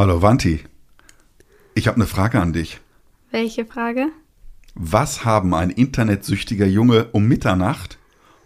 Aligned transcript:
Hallo 0.00 0.22
Wanti. 0.22 0.60
Ich 1.74 1.86
habe 1.86 1.96
eine 1.96 2.06
Frage 2.06 2.40
an 2.40 2.54
dich. 2.54 2.80
Welche 3.30 3.66
Frage? 3.66 4.06
Was 4.74 5.26
haben 5.26 5.52
ein 5.52 5.68
internetsüchtiger 5.68 6.64
Junge 6.64 7.08
um 7.12 7.28
Mitternacht 7.28 7.98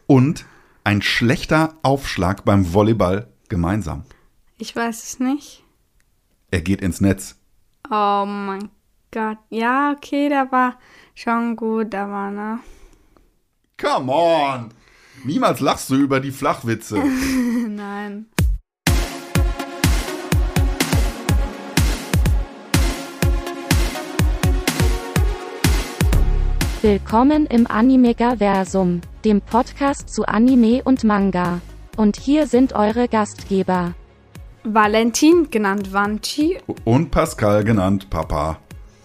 und 0.08 0.46
ein 0.82 1.00
schlechter 1.00 1.78
Aufschlag 1.84 2.44
beim 2.44 2.74
Volleyball 2.74 3.28
gemeinsam? 3.48 4.02
Ich 4.58 4.74
weiß 4.74 5.04
es 5.04 5.20
nicht. 5.20 5.62
Er 6.50 6.60
geht 6.60 6.80
ins 6.80 7.00
Netz. 7.00 7.36
Oh 7.88 8.24
mein 8.26 8.68
Gott. 9.12 9.38
Ja, 9.48 9.94
okay, 9.96 10.28
der 10.28 10.50
war 10.50 10.76
schon 11.14 11.54
gut, 11.54 11.94
aber 11.94 12.32
ne? 12.32 12.58
Come 13.80 14.10
on! 14.10 14.74
Niemals 15.22 15.60
lachst 15.60 15.88
du 15.88 15.94
über 15.94 16.18
die 16.18 16.32
Flachwitze. 16.32 16.98
Nein. 17.68 18.26
Willkommen 26.84 27.46
im 27.46 27.66
Animegaversum, 27.66 29.00
dem 29.24 29.40
Podcast 29.40 30.10
zu 30.10 30.26
Anime 30.26 30.82
und 30.84 31.02
Manga. 31.02 31.62
Und 31.96 32.18
hier 32.18 32.46
sind 32.46 32.74
eure 32.74 33.08
Gastgeber. 33.08 33.94
Valentin, 34.64 35.48
genannt 35.50 35.94
Vanchi. 35.94 36.58
Und 36.84 37.10
Pascal, 37.10 37.64
genannt 37.64 38.10
Papa. 38.10 38.58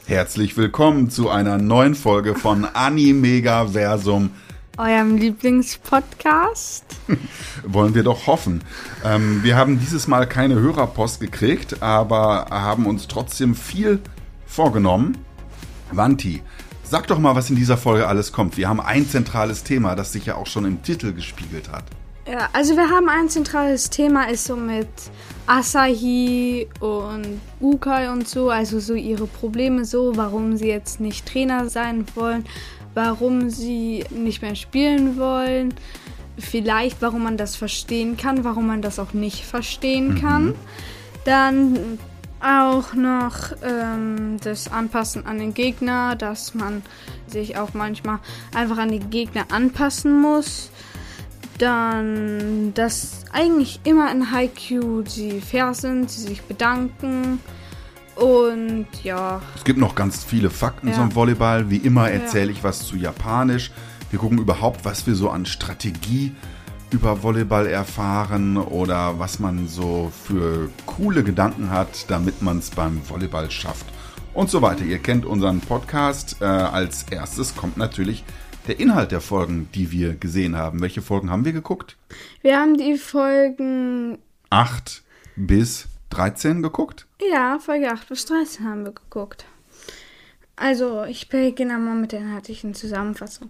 Herzlich 0.07 0.57
willkommen 0.57 1.09
zu 1.09 1.29
einer 1.29 1.57
neuen 1.57 1.95
Folge 1.95 2.35
von 2.35 2.65
Animegaversum. 2.73 4.31
Eurem 4.77 5.15
Lieblingspodcast. 5.15 6.83
Wollen 7.63 7.95
wir 7.95 8.03
doch 8.03 8.27
hoffen. 8.27 8.61
Ähm, 9.05 9.41
wir 9.41 9.55
haben 9.55 9.79
dieses 9.79 10.05
Mal 10.05 10.27
keine 10.27 10.55
Hörerpost 10.55 11.21
gekriegt, 11.21 11.81
aber 11.81 12.47
haben 12.49 12.85
uns 12.85 13.07
trotzdem 13.07 13.55
viel 13.55 14.01
vorgenommen. 14.45 15.17
Vanti, 15.93 16.43
Sag 16.89 17.05
doch 17.05 17.19
mal, 17.19 17.35
was 17.35 17.51
in 17.51 17.55
dieser 17.55 17.77
Folge 17.77 18.07
alles 18.07 18.31
kommt. 18.31 18.57
Wir 18.57 18.67
haben 18.67 18.81
ein 18.81 19.07
zentrales 19.07 19.63
Thema, 19.63 19.95
das 19.95 20.11
sich 20.11 20.25
ja 20.25 20.33
auch 20.33 20.47
schon 20.47 20.65
im 20.65 20.81
Titel 20.81 21.13
gespiegelt 21.13 21.71
hat. 21.71 21.83
Ja, 22.27 22.49
also 22.51 22.75
wir 22.75 22.89
haben 22.89 23.09
ein 23.09 23.29
zentrales 23.29 23.91
Thema, 23.91 24.27
ist 24.27 24.45
so 24.45 24.55
mit 24.55 24.87
Asahi 25.45 26.67
und 26.79 27.41
Ukai 27.61 28.11
und 28.11 28.27
so, 28.27 28.49
also 28.49 28.79
so 28.79 28.95
ihre 28.95 29.27
Probleme 29.27 29.85
so, 29.85 30.17
warum 30.17 30.57
sie 30.57 30.69
jetzt 30.69 30.99
nicht 30.99 31.27
Trainer 31.27 31.69
sein 31.69 32.05
wollen, 32.15 32.45
warum 32.95 33.51
sie 33.51 34.03
nicht 34.09 34.41
mehr 34.41 34.55
spielen 34.55 35.19
wollen, 35.19 35.75
vielleicht 36.39 37.03
warum 37.03 37.21
man 37.21 37.37
das 37.37 37.55
verstehen 37.55 38.17
kann, 38.17 38.43
warum 38.43 38.65
man 38.65 38.81
das 38.81 38.97
auch 38.97 39.13
nicht 39.13 39.45
verstehen 39.45 40.19
kann. 40.19 40.45
Mhm. 40.45 40.55
Dann 41.23 41.99
auch 42.41 42.93
noch 42.93 43.51
ähm, 43.63 44.37
das 44.43 44.71
Anpassen 44.71 45.25
an 45.25 45.39
den 45.39 45.53
Gegner, 45.53 46.15
dass 46.15 46.53
man 46.53 46.83
sich 47.27 47.57
auch 47.57 47.73
manchmal 47.73 48.19
einfach 48.55 48.77
an 48.77 48.91
die 48.91 48.99
Gegner 48.99 49.45
anpassen 49.51 50.21
muss. 50.21 50.71
Dann, 51.57 52.73
dass 52.73 53.25
eigentlich 53.33 53.81
immer 53.83 54.09
in 54.11 54.31
Haikyuu 54.31 55.03
sie 55.05 55.41
fair 55.41 55.73
sind, 55.73 56.09
sie 56.09 56.21
sich 56.21 56.41
bedanken. 56.43 57.39
Und 58.15 58.87
ja. 59.03 59.41
Es 59.55 59.63
gibt 59.65 59.79
noch 59.79 59.95
ganz 59.95 60.23
viele 60.23 60.49
Fakten 60.49 60.89
ja. 60.89 60.93
zum 60.93 61.13
Volleyball. 61.13 61.69
Wie 61.69 61.77
immer 61.77 62.09
erzähle 62.09 62.47
ja. 62.47 62.51
ich 62.51 62.63
was 62.63 62.85
zu 62.85 62.95
Japanisch. 62.95 63.71
Wir 64.09 64.19
gucken 64.19 64.39
überhaupt, 64.39 64.85
was 64.85 65.05
wir 65.05 65.15
so 65.15 65.29
an 65.29 65.45
Strategie 65.45 66.33
über 66.91 67.23
Volleyball 67.23 67.67
erfahren 67.67 68.57
oder 68.57 69.19
was 69.19 69.39
man 69.39 69.67
so 69.67 70.11
für 70.25 70.69
coole 70.85 71.23
Gedanken 71.23 71.69
hat, 71.69 72.09
damit 72.09 72.41
man 72.41 72.59
es 72.59 72.69
beim 72.69 73.01
Volleyball 73.07 73.51
schafft 73.51 73.85
und 74.33 74.49
so 74.49 74.61
weiter. 74.61 74.83
Ihr 74.83 74.99
kennt 74.99 75.25
unseren 75.25 75.59
Podcast. 75.61 76.37
Äh, 76.41 76.45
als 76.45 77.03
erstes 77.11 77.55
kommt 77.55 77.77
natürlich 77.77 78.23
der 78.67 78.79
Inhalt 78.79 79.11
der 79.11 79.21
Folgen, 79.21 79.69
die 79.73 79.91
wir 79.91 80.15
gesehen 80.15 80.55
haben. 80.55 80.81
Welche 80.81 81.01
Folgen 81.01 81.29
haben 81.29 81.45
wir 81.45 81.53
geguckt? 81.53 81.97
Wir 82.41 82.59
haben 82.59 82.77
die 82.77 82.97
Folgen 82.97 84.17
8 84.49 85.03
bis 85.35 85.87
13 86.11 86.61
geguckt? 86.61 87.05
Ja, 87.31 87.59
Folge 87.59 87.91
8 87.91 88.09
bis 88.09 88.25
13 88.25 88.65
haben 88.65 88.85
wir 88.85 88.93
geguckt. 88.93 89.45
Also, 90.55 91.05
ich 91.05 91.29
beginne 91.29 91.77
mal 91.77 91.95
mit 91.95 92.11
der 92.11 92.19
inhaltlichen 92.19 92.73
Zusammenfassung. 92.73 93.49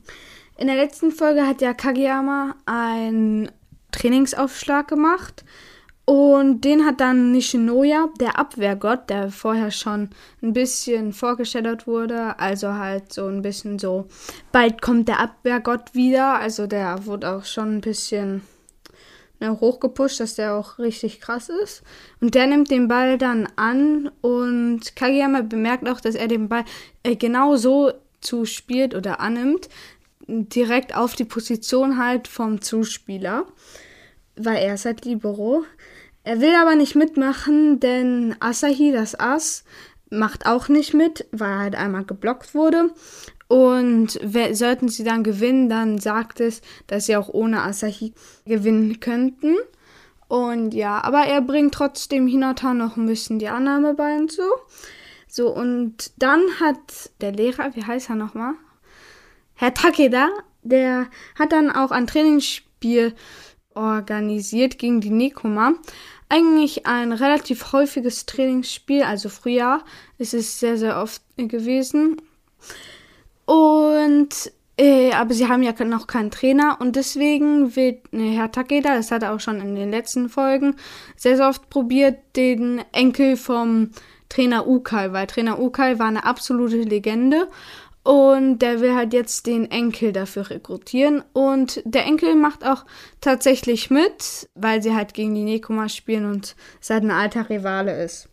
In 0.60 0.68
der 0.68 0.76
letzten 0.76 1.12
Folge 1.12 1.48
hat 1.48 1.62
ja 1.62 1.74
Kageyama 1.74 2.54
einen 2.66 3.50
Trainingsaufschlag 3.94 4.90
gemacht. 4.90 5.46
Und 6.04 6.66
den 6.66 6.86
hat 6.86 7.00
dann 7.00 7.32
Nishinoya, 7.32 8.10
der 8.20 8.38
Abwehrgott, 8.38 9.10
der 9.10 9.32
vorher 9.32 9.72
schon 9.72 10.10
ein 10.42 10.52
bisschen 10.52 11.14
vorgestellt 11.14 11.88
wurde, 11.88 12.38
also 12.40 12.74
halt 12.74 13.14
so 13.14 13.28
ein 13.28 13.42
bisschen 13.42 13.80
so, 13.80 14.08
bald 14.52 14.82
kommt 14.82 15.08
der 15.08 15.22
Abwehrgott 15.22 15.94
wieder, 15.94 16.40
also 16.40 16.68
der 16.68 17.06
wurde 17.06 17.30
auch 17.30 17.46
schon 17.46 17.78
ein 17.78 17.82
bisschen 17.82 18.42
ne, 19.40 19.62
hochgepusht, 19.62 20.20
dass 20.20 20.36
der 20.36 20.56
auch 20.56 20.78
richtig 20.78 21.22
krass 21.22 21.48
ist. 21.48 21.84
Und 22.20 22.36
der 22.36 22.48
nimmt 22.48 22.70
den 22.70 22.90
Ball 22.90 23.18
dann 23.18 23.48
an 23.56 24.12
und 24.20 24.94
Kageyama 24.98 25.44
bemerkt 25.44 25.88
auch, 25.88 26.02
dass 26.02 26.16
er 26.16 26.28
den 26.28 26.50
Ball 26.50 26.66
äh, 27.04 27.16
genau 27.16 27.56
so 27.56 27.94
zuspielt 28.20 28.96
oder 28.96 29.22
annimmt, 29.22 29.70
direkt 30.30 30.96
auf 30.96 31.16
die 31.16 31.26
Position 31.26 31.98
halt 31.98 32.28
vom 32.28 32.62
Zuspieler, 32.62 33.46
weil 34.36 34.58
er 34.58 34.76
ist 34.76 34.86
halt 34.86 35.06
Libero. 35.06 35.64
Er 36.24 36.42
will 36.42 36.54
aber 36.56 36.76
nicht 36.76 36.96
mitmachen, 36.96 37.80
denn 37.80 38.36
Asahi, 38.40 38.92
das 38.92 39.20
Ass, 39.20 39.64
macht 40.10 40.46
auch 40.46 40.70
nicht 40.70 40.94
mit, 40.94 41.26
weil 41.32 41.50
er 41.50 41.60
halt 41.60 41.76
einmal 41.76 42.06
geblockt 42.06 42.54
wurde. 42.54 42.92
Und 43.48 44.20
sollten 44.52 44.90
sie 44.90 45.04
dann 45.04 45.24
gewinnen, 45.24 45.70
dann 45.70 45.98
sagt 45.98 46.40
es, 46.40 46.62
dass 46.86 47.08
sie 47.08 47.16
auch 47.16 47.30
ohne 47.30 47.64
Asahi 47.64 48.14
gewinnen 48.46 49.00
könnten. 49.00 49.56
Und 50.28 50.76
ja, 50.76 51.04
aber 51.04 51.24
er 51.24 51.42
bringt 51.42 51.74
trotzdem 51.74 52.28
Hinata 52.28 52.76
noch 52.76 52.96
ein 52.96 53.08
bisschen 53.08 53.40
die 53.40 53.48
Annahme 53.48 53.96
bei 53.96 54.16
und 54.16 54.32
so. 54.32 54.44
So, 55.28 55.50
und 55.50 56.12
dann 56.18 56.42
hat 56.60 57.12
der 57.22 57.32
Lehrer, 57.32 57.76
wie 57.76 57.84
heißt 57.84 58.10
er 58.10 58.16
nochmal? 58.16 58.54
Herr 59.60 59.74
Takeda, 59.74 60.30
der 60.62 61.08
hat 61.38 61.52
dann 61.52 61.70
auch 61.70 61.92
ein 61.92 62.08
Trainingsspiel 62.08 63.14
organisiert 63.74 64.80
gegen 64.80 65.02
die 65.02 65.10
Nekoma. 65.10 65.74
Eigentlich 66.30 66.88
ein 66.88 67.12
relativ 67.12 67.74
häufiges 67.74 68.26
Trainingsspiel, 68.26 69.04
also 69.04 69.28
Frühjahr 69.28 69.84
ist 70.18 70.34
es 70.34 70.62
sehr, 70.62 70.78
sehr 70.78 71.02
oft 71.02 71.22
gewesen. 71.36 72.22
Und 73.44 74.50
äh, 74.78 75.12
aber 75.12 75.34
sie 75.34 75.50
haben 75.50 75.62
ja 75.62 75.74
noch 75.84 76.08
keinen 76.08 76.32
Trainer 76.32 76.78
und 76.80 76.96
deswegen 76.96 77.76
wird 77.76 78.14
ne, 78.14 78.38
Herr 78.38 78.54
Takeda, 78.54 78.96
das 78.96 79.12
hat 79.12 79.24
er 79.24 79.34
auch 79.34 79.42
schon 79.42 79.60
in 79.60 79.76
den 79.76 79.92
letzten 79.92 80.30
Folgen, 80.30 80.78
sehr, 81.18 81.36
sehr 81.36 81.50
oft 81.50 81.70
probiert, 81.70 82.18
den 82.38 82.82
Enkel 82.94 83.36
vom 83.36 83.92
Trainer 84.30 84.68
Ukai, 84.68 85.12
weil 85.12 85.28
Trainer 85.28 85.60
Ukai 85.60 86.00
war 86.00 86.08
eine 86.08 86.24
absolute 86.24 86.78
Legende 86.78 87.50
und 88.04 88.60
der 88.60 88.80
will 88.80 88.96
halt 88.96 89.14
jetzt 89.14 89.46
den 89.46 89.70
Enkel 89.70 90.14
dafür 90.14 90.50
rekrutieren. 90.50 91.24
Und 91.34 91.82
der 91.86 92.06
Enkel 92.06 92.36
macht 92.36 92.66
auch 92.66 92.86
tatsächlich 93.22 93.90
mit, 93.90 94.50
weil 94.56 94.82
sie 94.82 94.96
halt 94.96 95.14
gegen 95.14 95.36
die 95.36 95.44
Nekoma 95.44 95.90
spielen 95.90 96.26
und 96.26 96.56
es 96.82 96.90
halt 96.90 97.04
ein 97.04 97.12
alter 97.12 97.50
Rivale 97.50 98.04
ist. 98.04 98.30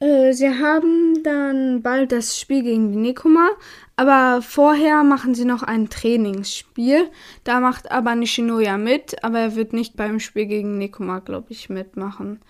Äh, 0.00 0.32
sie 0.32 0.48
haben 0.48 1.22
dann 1.24 1.82
bald 1.82 2.12
das 2.12 2.38
Spiel 2.38 2.62
gegen 2.62 2.92
die 2.92 2.98
Nekoma, 2.98 3.48
aber 3.96 4.42
vorher 4.42 5.02
machen 5.02 5.34
sie 5.34 5.44
noch 5.44 5.64
ein 5.64 5.90
Trainingsspiel. 5.90 7.10
Da 7.42 7.58
macht 7.58 7.90
aber 7.90 8.14
Nishinoya 8.14 8.78
mit, 8.78 9.24
aber 9.24 9.40
er 9.40 9.56
wird 9.56 9.72
nicht 9.72 9.96
beim 9.96 10.20
Spiel 10.20 10.46
gegen 10.46 10.78
Nekoma, 10.78 11.18
glaube 11.18 11.48
ich, 11.50 11.68
mitmachen. 11.68 12.40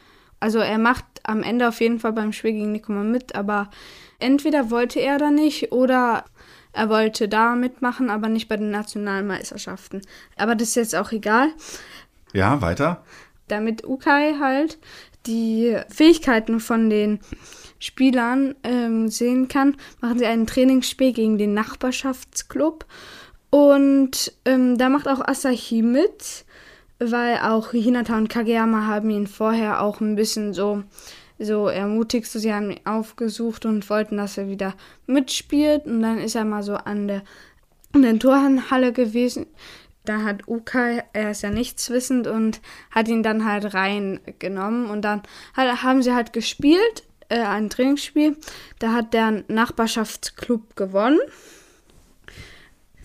Also 0.41 0.59
er 0.59 0.78
macht 0.78 1.04
am 1.25 1.43
Ende 1.43 1.69
auf 1.69 1.81
jeden 1.81 1.99
Fall 1.99 2.12
beim 2.12 2.32
Spiel 2.32 2.53
gegen 2.53 2.73
Nekoma 2.73 3.02
mit, 3.02 3.35
aber 3.35 3.70
Entweder 4.19 4.70
wollte 4.70 5.00
er 5.00 5.19
da 5.19 5.31
nicht 5.31 5.73
oder 5.73 6.25
er 6.73 6.88
wollte 6.88 7.29
da 7.29 7.55
mitmachen, 7.55 8.11
aber 8.11 8.29
nicht 8.29 8.49
bei 8.49 8.56
den 8.56 8.70
nationalen 8.70 9.26
Meisterschaften. 9.26 10.02
Aber 10.37 10.55
das 10.55 10.70
ist 10.70 10.75
jetzt 10.76 10.96
auch 10.96 11.12
egal. 11.12 11.50
Ja, 12.32 12.61
weiter. 12.61 13.05
Damit 13.46 13.87
Ukai 13.87 14.35
halt 14.40 14.79
die 15.26 15.76
Fähigkeiten 15.88 16.61
von 16.61 16.91
den 16.91 17.20
Spielern 17.79 18.56
ähm, 18.64 19.08
sehen 19.08 19.46
kann, 19.46 19.76
machen 20.00 20.19
sie 20.19 20.26
ein 20.26 20.46
Trainingsspiel 20.46 21.12
gegen 21.12 21.38
den 21.38 21.55
Nachbarschaftsclub. 21.55 22.87
Und 23.50 24.32
ähm, 24.44 24.76
da 24.76 24.88
macht 24.88 25.08
auch 25.08 25.26
Asahi 25.26 25.82
mit, 25.82 26.44
weil 26.99 27.39
auch 27.39 27.71
Hinata 27.73 28.17
und 28.17 28.29
Kageyama 28.29 28.87
haben 28.87 29.11
ihn 29.11 29.27
vorher 29.27 29.83
auch 29.83 30.00
ein 30.00 30.17
bisschen 30.17 30.53
so 30.55 30.83
so 31.39 31.69
ermutigt. 31.69 32.27
Sie 32.27 32.53
haben 32.53 32.71
ihn 32.71 32.81
aufgesucht 32.85 33.65
und 33.65 33.89
wollten, 33.89 34.17
dass 34.17 34.39
er 34.39 34.49
wieder 34.49 34.75
mitspielt. 35.06 35.87
Und 35.87 36.03
dann 36.03 36.19
ist 36.19 36.35
er 36.35 36.45
mal 36.45 36.62
so 36.62 36.75
an 36.75 37.09
der, 37.09 37.23
an 37.93 38.03
der 38.03 38.19
Torhalle 38.19 38.93
gewesen. 38.93 39.47
da 40.05 40.23
hat 40.23 40.49
Ukai, 40.49 41.05
er 41.12 41.33
ist 41.33 41.43
ja 41.43 41.50
nichts 41.50 41.91
wissend 41.91 42.27
und 42.27 42.61
hat 42.91 43.09
ihn 43.09 43.23
dann 43.23 43.44
halt 43.44 43.75
reingenommen 43.75 44.87
und 44.87 45.03
dann 45.03 45.23
hat, 45.55 45.83
haben 45.83 46.03
sie 46.03 46.15
halt 46.15 46.33
gespielt, 46.33 47.05
äh, 47.29 47.41
ein 47.41 47.69
Trainingsspiel. 47.69 48.37
Da 48.79 48.93
hat 48.93 49.12
der 49.12 49.44
Nachbarschaftsclub 49.49 50.77
gewonnen. 50.77 51.21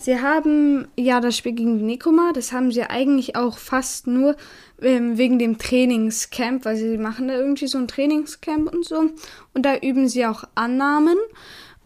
Sie 0.03 0.19
haben 0.19 0.89
ja 0.97 1.21
das 1.21 1.37
Spiel 1.37 1.53
gegen 1.53 1.85
Nikoma, 1.85 2.33
das 2.33 2.51
haben 2.51 2.73
sie 2.73 2.83
eigentlich 2.83 3.37
auch 3.37 3.57
fast 3.57 4.05
nur 4.05 4.35
ähm, 4.81 5.17
wegen 5.17 5.39
dem 5.39 5.57
Trainingscamp, 5.57 6.65
weil 6.65 6.75
sie 6.75 6.97
machen 6.97 7.29
da 7.29 7.35
irgendwie 7.35 7.67
so 7.67 7.77
ein 7.77 7.87
Trainingscamp 7.87 8.73
und 8.73 8.83
so. 8.83 9.11
Und 9.53 9.65
da 9.65 9.77
üben 9.77 10.09
sie 10.09 10.25
auch 10.25 10.43
Annahmen. 10.55 11.15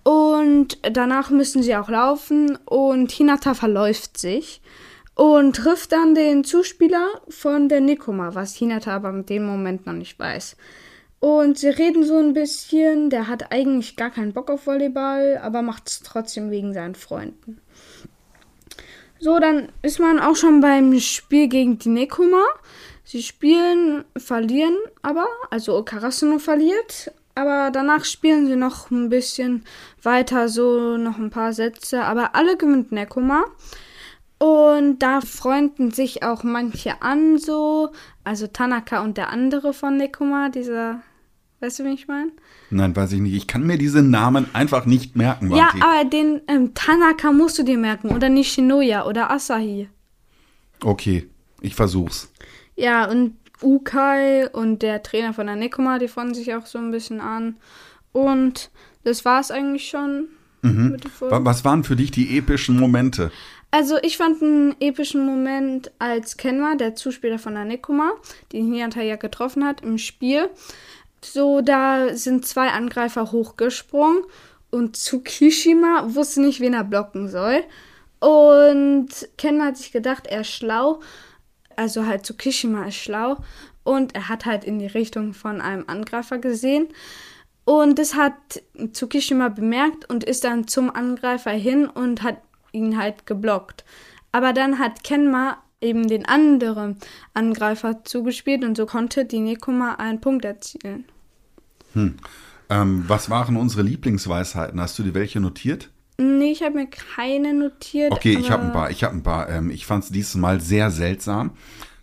Und 0.01 0.79
danach 0.81 1.29
müssen 1.29 1.61
sie 1.61 1.75
auch 1.75 1.89
laufen 1.89 2.57
und 2.65 3.11
Hinata 3.11 3.53
verläuft 3.53 4.17
sich 4.17 4.61
und 5.13 5.55
trifft 5.55 5.91
dann 5.91 6.15
den 6.15 6.43
Zuspieler 6.43 7.07
von 7.29 7.69
der 7.69 7.81
Nikoma, 7.81 8.33
was 8.33 8.55
Hinata 8.55 8.95
aber 8.95 9.11
in 9.11 9.27
dem 9.27 9.45
Moment 9.45 9.85
noch 9.85 9.93
nicht 9.93 10.17
weiß. 10.17 10.57
Und 11.19 11.57
sie 11.57 11.69
reden 11.69 12.03
so 12.03 12.17
ein 12.17 12.33
bisschen, 12.33 13.09
der 13.09 13.27
hat 13.27 13.51
eigentlich 13.51 13.95
gar 13.95 14.11
keinen 14.11 14.33
Bock 14.33 14.49
auf 14.49 14.65
Volleyball, 14.65 15.39
aber 15.41 15.61
macht 15.61 15.87
es 15.87 16.01
trotzdem 16.01 16.51
wegen 16.51 16.73
seinen 16.73 16.95
Freunden. 16.95 17.59
So, 19.19 19.39
dann 19.39 19.69
ist 19.81 19.99
man 19.99 20.19
auch 20.19 20.35
schon 20.35 20.61
beim 20.61 20.99
Spiel 20.99 21.47
gegen 21.47 21.79
die 21.79 21.89
Nekoma. 21.89 22.43
Sie 23.03 23.23
spielen, 23.23 24.03
verlieren 24.17 24.75
aber, 25.01 25.27
also 25.49 25.81
Karasuno 25.83 26.39
verliert 26.39 27.11
aber 27.37 27.69
danach 27.69 28.03
spielen 28.03 28.47
sie 28.47 28.55
noch 28.55 28.89
ein 28.89 29.09
bisschen 29.09 29.63
weiter, 30.01 30.49
so 30.49 30.97
noch 30.97 31.19
ein 31.19 31.29
paar 31.29 31.53
Sätze. 31.53 32.03
Aber 32.03 32.33
alle 32.33 32.57
gewinnt 32.57 32.91
Nekoma. 32.91 33.45
Und 34.39 34.99
da 34.99 35.21
freunden 35.21 35.91
sich 35.91 36.23
auch 36.23 36.43
manche 36.43 37.01
an, 37.03 37.37
so. 37.37 37.91
Also 38.23 38.47
Tanaka 38.47 39.03
und 39.03 39.17
der 39.17 39.29
andere 39.29 39.73
von 39.73 39.97
Nekoma, 39.97 40.49
dieser. 40.49 41.01
Weißt 41.59 41.79
du, 41.79 41.85
wie 41.85 41.93
ich 41.93 42.07
meine? 42.07 42.31
Nein, 42.69 42.95
weiß 42.95 43.13
ich 43.13 43.19
nicht. 43.19 43.33
Ich 43.33 43.47
kann 43.47 43.65
mir 43.65 43.77
diese 43.77 44.03
Namen 44.03 44.47
einfach 44.53 44.85
nicht 44.85 45.15
merken. 45.15 45.55
Ja, 45.55 45.69
aber 45.79 46.07
den 46.07 46.41
ähm, 46.47 46.73
Tanaka 46.75 47.31
musst 47.31 47.57
du 47.57 47.63
dir 47.63 47.77
merken. 47.77 48.09
Oder 48.09 48.29
Nishinoya 48.29 49.05
oder 49.07 49.31
Asahi. 49.31 49.89
Okay, 50.83 51.27
ich 51.61 51.73
versuch's. 51.73 52.31
Ja, 52.75 53.09
und 53.09 53.35
Ukai 53.63 54.49
und 54.51 54.83
der 54.83 55.01
Trainer 55.01 55.33
von 55.33 55.47
der 55.47 55.55
Nekoma, 55.55 55.97
die 55.97 56.07
freuen 56.07 56.35
sich 56.35 56.53
auch 56.53 56.67
so 56.67 56.77
ein 56.77 56.91
bisschen 56.91 57.21
an. 57.21 57.57
Und 58.11 58.69
das 59.03 59.25
war 59.25 59.39
es 59.39 59.49
eigentlich 59.49 59.89
schon. 59.89 60.27
Mhm. 60.61 60.97
Was 61.19 61.65
waren 61.65 61.83
für 61.83 61.95
dich 61.95 62.11
die 62.11 62.37
epischen 62.37 62.79
Momente? 62.79 63.31
Also 63.69 63.97
ich 64.01 64.17
fand 64.17 64.41
einen 64.41 64.75
epischen 64.79 65.25
Moment, 65.25 65.91
als 65.99 66.37
Kenma, 66.37 66.75
der 66.75 66.95
Zuspieler 66.95 67.37
von 67.37 67.53
der 67.53 67.65
Nekoma, 67.65 68.11
den 68.53 68.71
Hinata 68.71 69.01
ja 69.01 69.17
getroffen 69.17 69.65
hat 69.65 69.81
im 69.81 69.97
Spiel. 69.97 70.49
So, 71.21 71.61
da 71.61 72.15
sind 72.15 72.45
zwei 72.45 72.69
Angreifer 72.69 73.31
hochgesprungen 73.31 74.23
und 74.69 74.95
Tsukishima 74.95 76.05
wusste 76.07 76.41
nicht, 76.41 76.59
wen 76.59 76.73
er 76.73 76.83
blocken 76.83 77.29
soll. 77.29 77.63
Und 78.19 79.09
Kenma 79.37 79.65
hat 79.65 79.77
sich 79.77 79.91
gedacht, 79.91 80.27
er 80.27 80.41
ist 80.41 80.51
schlau 80.51 80.99
also 81.77 82.05
halt 82.05 82.23
Tsukishima 82.23 82.87
ist 82.87 82.95
schlau 82.95 83.37
und 83.83 84.13
er 84.15 84.27
hat 84.27 84.45
halt 84.45 84.65
in 84.65 84.79
die 84.79 84.87
Richtung 84.87 85.33
von 85.33 85.61
einem 85.61 85.85
Angreifer 85.87 86.39
gesehen. 86.39 86.89
Und 87.63 87.99
das 87.99 88.15
hat 88.15 88.33
Tsukishima 88.91 89.49
bemerkt 89.49 90.09
und 90.09 90.23
ist 90.23 90.43
dann 90.43 90.67
zum 90.67 90.89
Angreifer 90.89 91.51
hin 91.51 91.87
und 91.87 92.23
hat 92.23 92.41
ihn 92.71 92.97
halt 92.97 93.25
geblockt. 93.25 93.85
Aber 94.31 94.53
dann 94.53 94.79
hat 94.79 95.03
Kenma 95.03 95.57
eben 95.81 96.07
den 96.07 96.25
anderen 96.25 96.97
Angreifer 97.33 98.03
zugespielt 98.03 98.63
und 98.63 98.75
so 98.77 98.85
konnte 98.85 99.25
die 99.25 99.39
Nekoma 99.39 99.95
einen 99.95 100.21
Punkt 100.21 100.45
erzielen. 100.45 101.05
Hm. 101.93 102.15
Ähm, 102.69 103.05
was 103.07 103.29
waren 103.29 103.55
unsere 103.55 103.83
Lieblingsweisheiten? 103.83 104.79
Hast 104.81 104.97
du 104.99 105.03
dir 105.03 105.13
welche 105.13 105.39
notiert? 105.39 105.89
Nee, 106.17 106.51
ich 106.51 106.63
habe 106.63 106.75
mir 106.75 106.87
keine 106.87 107.53
notiert. 107.53 108.11
Okay, 108.11 108.37
ich 108.37 108.49
habe 108.49 108.63
ein 108.63 108.73
paar. 108.73 108.89
Ich 108.89 109.03
habe 109.03 109.15
ein 109.15 109.23
paar. 109.23 109.49
Ähm, 109.49 109.69
ich 109.69 109.85
fand 109.85 110.03
es 110.03 110.09
dieses 110.09 110.35
Mal 110.35 110.59
sehr 110.59 110.89
seltsam. 110.89 111.51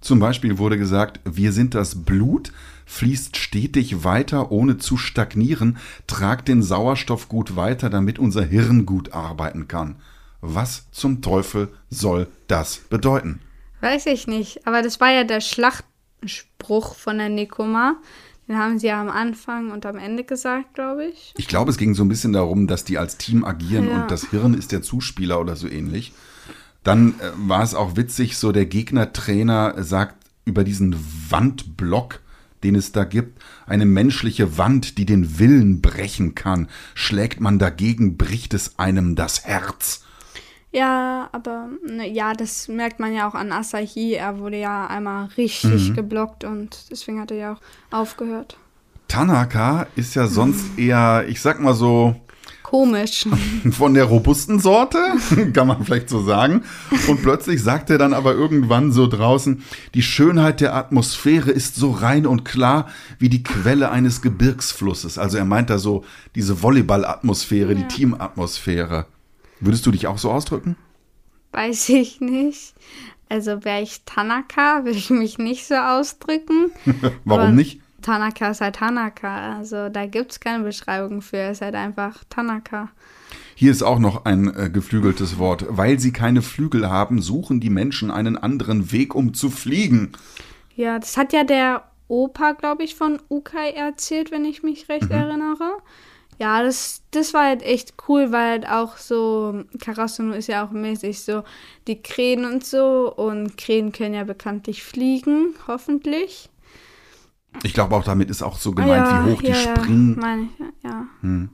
Zum 0.00 0.20
Beispiel 0.20 0.58
wurde 0.58 0.78
gesagt, 0.78 1.20
wir 1.24 1.50
sind 1.52 1.74
das 1.74 2.04
Blut, 2.04 2.52
fließt 2.86 3.36
stetig 3.36 4.04
weiter, 4.04 4.52
ohne 4.52 4.78
zu 4.78 4.96
stagnieren, 4.96 5.78
tragt 6.06 6.46
den 6.46 6.62
Sauerstoff 6.62 7.28
gut 7.28 7.56
weiter, 7.56 7.90
damit 7.90 8.18
unser 8.18 8.44
Hirn 8.44 8.86
gut 8.86 9.12
arbeiten 9.14 9.66
kann. 9.66 9.96
Was 10.40 10.90
zum 10.92 11.22
Teufel 11.22 11.70
soll 11.88 12.28
das 12.46 12.76
bedeuten? 12.90 13.40
Weiß 13.84 14.06
ich 14.06 14.26
nicht, 14.26 14.66
aber 14.66 14.80
das 14.80 14.98
war 14.98 15.10
ja 15.10 15.24
der 15.24 15.42
Schlachtspruch 15.42 16.94
von 16.94 17.18
der 17.18 17.28
Nikoma. 17.28 17.96
Den 18.48 18.56
haben 18.56 18.78
sie 18.78 18.86
ja 18.86 18.98
am 18.98 19.10
Anfang 19.10 19.72
und 19.72 19.84
am 19.84 19.98
Ende 19.98 20.24
gesagt, 20.24 20.72
glaube 20.72 21.04
ich. 21.04 21.34
Ich 21.36 21.48
glaube, 21.48 21.70
es 21.70 21.76
ging 21.76 21.94
so 21.94 22.02
ein 22.02 22.08
bisschen 22.08 22.32
darum, 22.32 22.66
dass 22.66 22.84
die 22.84 22.96
als 22.96 23.18
Team 23.18 23.44
agieren 23.44 23.90
ja. 23.90 24.00
und 24.00 24.10
das 24.10 24.30
Hirn 24.30 24.54
ist 24.54 24.72
der 24.72 24.80
Zuspieler 24.80 25.38
oder 25.38 25.54
so 25.54 25.68
ähnlich. 25.68 26.14
Dann 26.82 27.20
äh, 27.20 27.32
war 27.36 27.62
es 27.62 27.74
auch 27.74 27.94
witzig, 27.94 28.38
so 28.38 28.52
der 28.52 28.64
Gegnertrainer 28.64 29.74
sagt 29.84 30.16
über 30.46 30.64
diesen 30.64 30.96
Wandblock, 31.28 32.20
den 32.62 32.76
es 32.76 32.92
da 32.92 33.04
gibt, 33.04 33.42
eine 33.66 33.84
menschliche 33.84 34.56
Wand, 34.56 34.96
die 34.96 35.04
den 35.04 35.38
Willen 35.38 35.82
brechen 35.82 36.34
kann. 36.34 36.68
Schlägt 36.94 37.38
man 37.38 37.58
dagegen, 37.58 38.16
bricht 38.16 38.54
es 38.54 38.78
einem 38.78 39.14
das 39.14 39.44
Herz. 39.44 40.04
Ja, 40.74 41.28
aber 41.30 41.68
ne, 41.86 42.10
ja, 42.10 42.32
das 42.32 42.66
merkt 42.66 42.98
man 42.98 43.14
ja 43.14 43.28
auch 43.28 43.34
an 43.34 43.52
Asahi. 43.52 44.14
Er 44.14 44.40
wurde 44.40 44.58
ja 44.58 44.88
einmal 44.88 45.26
richtig 45.36 45.90
mhm. 45.90 45.94
geblockt 45.94 46.42
und 46.42 46.90
deswegen 46.90 47.20
hat 47.20 47.30
er 47.30 47.36
ja 47.36 47.52
auch 47.52 47.60
aufgehört. 47.96 48.58
Tanaka 49.06 49.86
ist 49.94 50.16
ja 50.16 50.26
sonst 50.26 50.76
eher, 50.76 51.26
ich 51.28 51.40
sag 51.40 51.60
mal 51.60 51.74
so, 51.74 52.16
komisch. 52.64 53.24
Von 53.70 53.94
der 53.94 54.06
robusten 54.06 54.58
Sorte, 54.58 54.98
kann 55.52 55.68
man 55.68 55.84
vielleicht 55.84 56.08
so 56.08 56.24
sagen. 56.24 56.64
Und 57.06 57.22
plötzlich 57.22 57.62
sagt 57.62 57.88
er 57.90 57.98
dann 57.98 58.12
aber 58.12 58.34
irgendwann 58.34 58.90
so 58.90 59.06
draußen, 59.06 59.62
die 59.94 60.02
Schönheit 60.02 60.60
der 60.60 60.74
Atmosphäre 60.74 61.52
ist 61.52 61.76
so 61.76 61.92
rein 61.92 62.26
und 62.26 62.44
klar 62.44 62.88
wie 63.20 63.28
die 63.28 63.44
Quelle 63.44 63.92
eines 63.92 64.22
Gebirgsflusses. 64.22 65.18
Also 65.18 65.38
er 65.38 65.44
meint 65.44 65.70
da 65.70 65.78
so 65.78 66.04
diese 66.34 66.64
Volleyball-Atmosphäre, 66.64 67.74
ja. 67.74 67.78
die 67.78 67.86
Teamatmosphäre. 67.86 69.06
Würdest 69.60 69.86
du 69.86 69.90
dich 69.90 70.06
auch 70.06 70.18
so 70.18 70.30
ausdrücken? 70.30 70.76
Weiß 71.52 71.88
ich 71.90 72.20
nicht. 72.20 72.74
Also 73.28 73.64
wäre 73.64 73.82
ich 73.82 74.02
Tanaka, 74.04 74.84
würde 74.84 74.98
ich 74.98 75.10
mich 75.10 75.38
nicht 75.38 75.66
so 75.66 75.74
ausdrücken. 75.74 76.72
Warum 77.24 77.42
Aber 77.42 77.50
nicht? 77.50 77.80
Tanaka 78.02 78.50
ist 78.50 78.60
halt 78.60 78.76
Tanaka. 78.76 79.56
Also 79.56 79.88
da 79.88 80.06
gibt 80.06 80.32
es 80.32 80.40
keine 80.40 80.62
Beschreibung 80.62 81.22
für. 81.22 81.38
Es 81.38 81.58
ist 81.58 81.62
halt 81.62 81.74
einfach 81.74 82.22
Tanaka. 82.28 82.90
Hier 83.54 83.70
ist 83.70 83.82
auch 83.82 83.98
noch 83.98 84.24
ein 84.24 84.54
äh, 84.54 84.68
geflügeltes 84.68 85.38
Wort. 85.38 85.64
Weil 85.68 85.98
sie 85.98 86.12
keine 86.12 86.42
Flügel 86.42 86.90
haben, 86.90 87.22
suchen 87.22 87.60
die 87.60 87.70
Menschen 87.70 88.10
einen 88.10 88.36
anderen 88.36 88.92
Weg, 88.92 89.14
um 89.14 89.32
zu 89.32 89.48
fliegen. 89.48 90.12
Ja, 90.76 90.98
das 90.98 91.16
hat 91.16 91.32
ja 91.32 91.44
der 91.44 91.84
Opa, 92.08 92.52
glaube 92.52 92.82
ich, 92.82 92.94
von 92.94 93.20
Ukai 93.30 93.70
erzählt, 93.70 94.30
wenn 94.30 94.44
ich 94.44 94.62
mich 94.62 94.88
recht 94.88 95.08
mhm. 95.08 95.16
erinnere. 95.16 95.78
Ja, 96.38 96.62
das, 96.62 97.02
das 97.12 97.32
war 97.32 97.44
halt 97.44 97.62
echt 97.62 97.94
cool, 98.08 98.32
weil 98.32 98.50
halt 98.50 98.68
auch 98.68 98.96
so, 98.96 99.64
Karasuno 99.80 100.34
ist 100.34 100.48
ja 100.48 100.66
auch 100.66 100.70
mäßig 100.70 101.20
so 101.20 101.44
die 101.86 102.02
Krähen 102.02 102.44
und 102.44 102.64
so 102.64 103.12
und 103.14 103.56
Krähen 103.56 103.92
können 103.92 104.14
ja 104.14 104.24
bekanntlich 104.24 104.82
fliegen, 104.82 105.54
hoffentlich. 105.68 106.50
Ich 107.62 107.72
glaube 107.72 107.94
auch 107.94 108.04
damit 108.04 108.30
ist 108.30 108.42
auch 108.42 108.58
so 108.58 108.72
gemeint, 108.72 109.06
ah, 109.06 109.10
ja, 109.10 109.26
wie 109.26 109.32
hoch 109.32 109.42
ja, 109.42 109.54
die 109.54 109.80
springen. 109.80 110.18
Meine 110.18 110.42
ich, 110.42 110.84
ja. 110.84 111.06
Hm. 111.20 111.50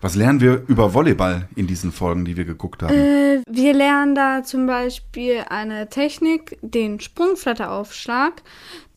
Was 0.00 0.14
lernen 0.14 0.40
wir 0.40 0.64
über 0.68 0.92
Volleyball 0.92 1.48
in 1.56 1.66
diesen 1.66 1.90
Folgen, 1.90 2.24
die 2.24 2.36
wir 2.36 2.44
geguckt 2.44 2.82
haben? 2.82 2.94
Äh, 2.94 3.42
wir 3.48 3.72
lernen 3.72 4.14
da 4.14 4.44
zum 4.44 4.66
Beispiel 4.66 5.44
eine 5.48 5.88
Technik, 5.88 6.58
den 6.60 7.00
Sprungflatteraufschlag. 7.00 8.42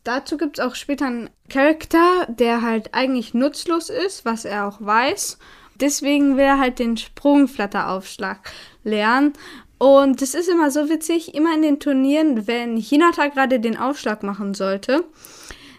Dazu 0.08 0.38
gibt 0.38 0.58
es 0.58 0.64
auch 0.64 0.76
später 0.76 1.08
einen 1.08 1.30
Charakter, 1.50 2.28
der 2.30 2.62
halt 2.62 2.94
eigentlich 2.94 3.34
nutzlos 3.34 3.90
ist, 3.90 4.24
was 4.24 4.46
er 4.46 4.66
auch 4.66 4.78
weiß. 4.80 5.38
Deswegen 5.82 6.38
will 6.38 6.46
er 6.46 6.60
halt 6.60 6.80
den 6.80 6.96
Sprungflatteraufschlag 6.96 8.40
lernen. 8.86 9.34
Und 9.78 10.22
es 10.22 10.34
ist 10.34 10.48
immer 10.48 10.72
so 10.72 10.88
witzig, 10.88 11.36
immer 11.36 11.54
in 11.54 11.62
den 11.62 11.82
Turnieren, 11.82 12.48
wenn 12.48 12.78
Hinata 12.78 13.28
gerade 13.28 13.60
den 13.60 13.76
Aufschlag 13.76 14.24
machen 14.24 14.54
sollte, 14.54 15.04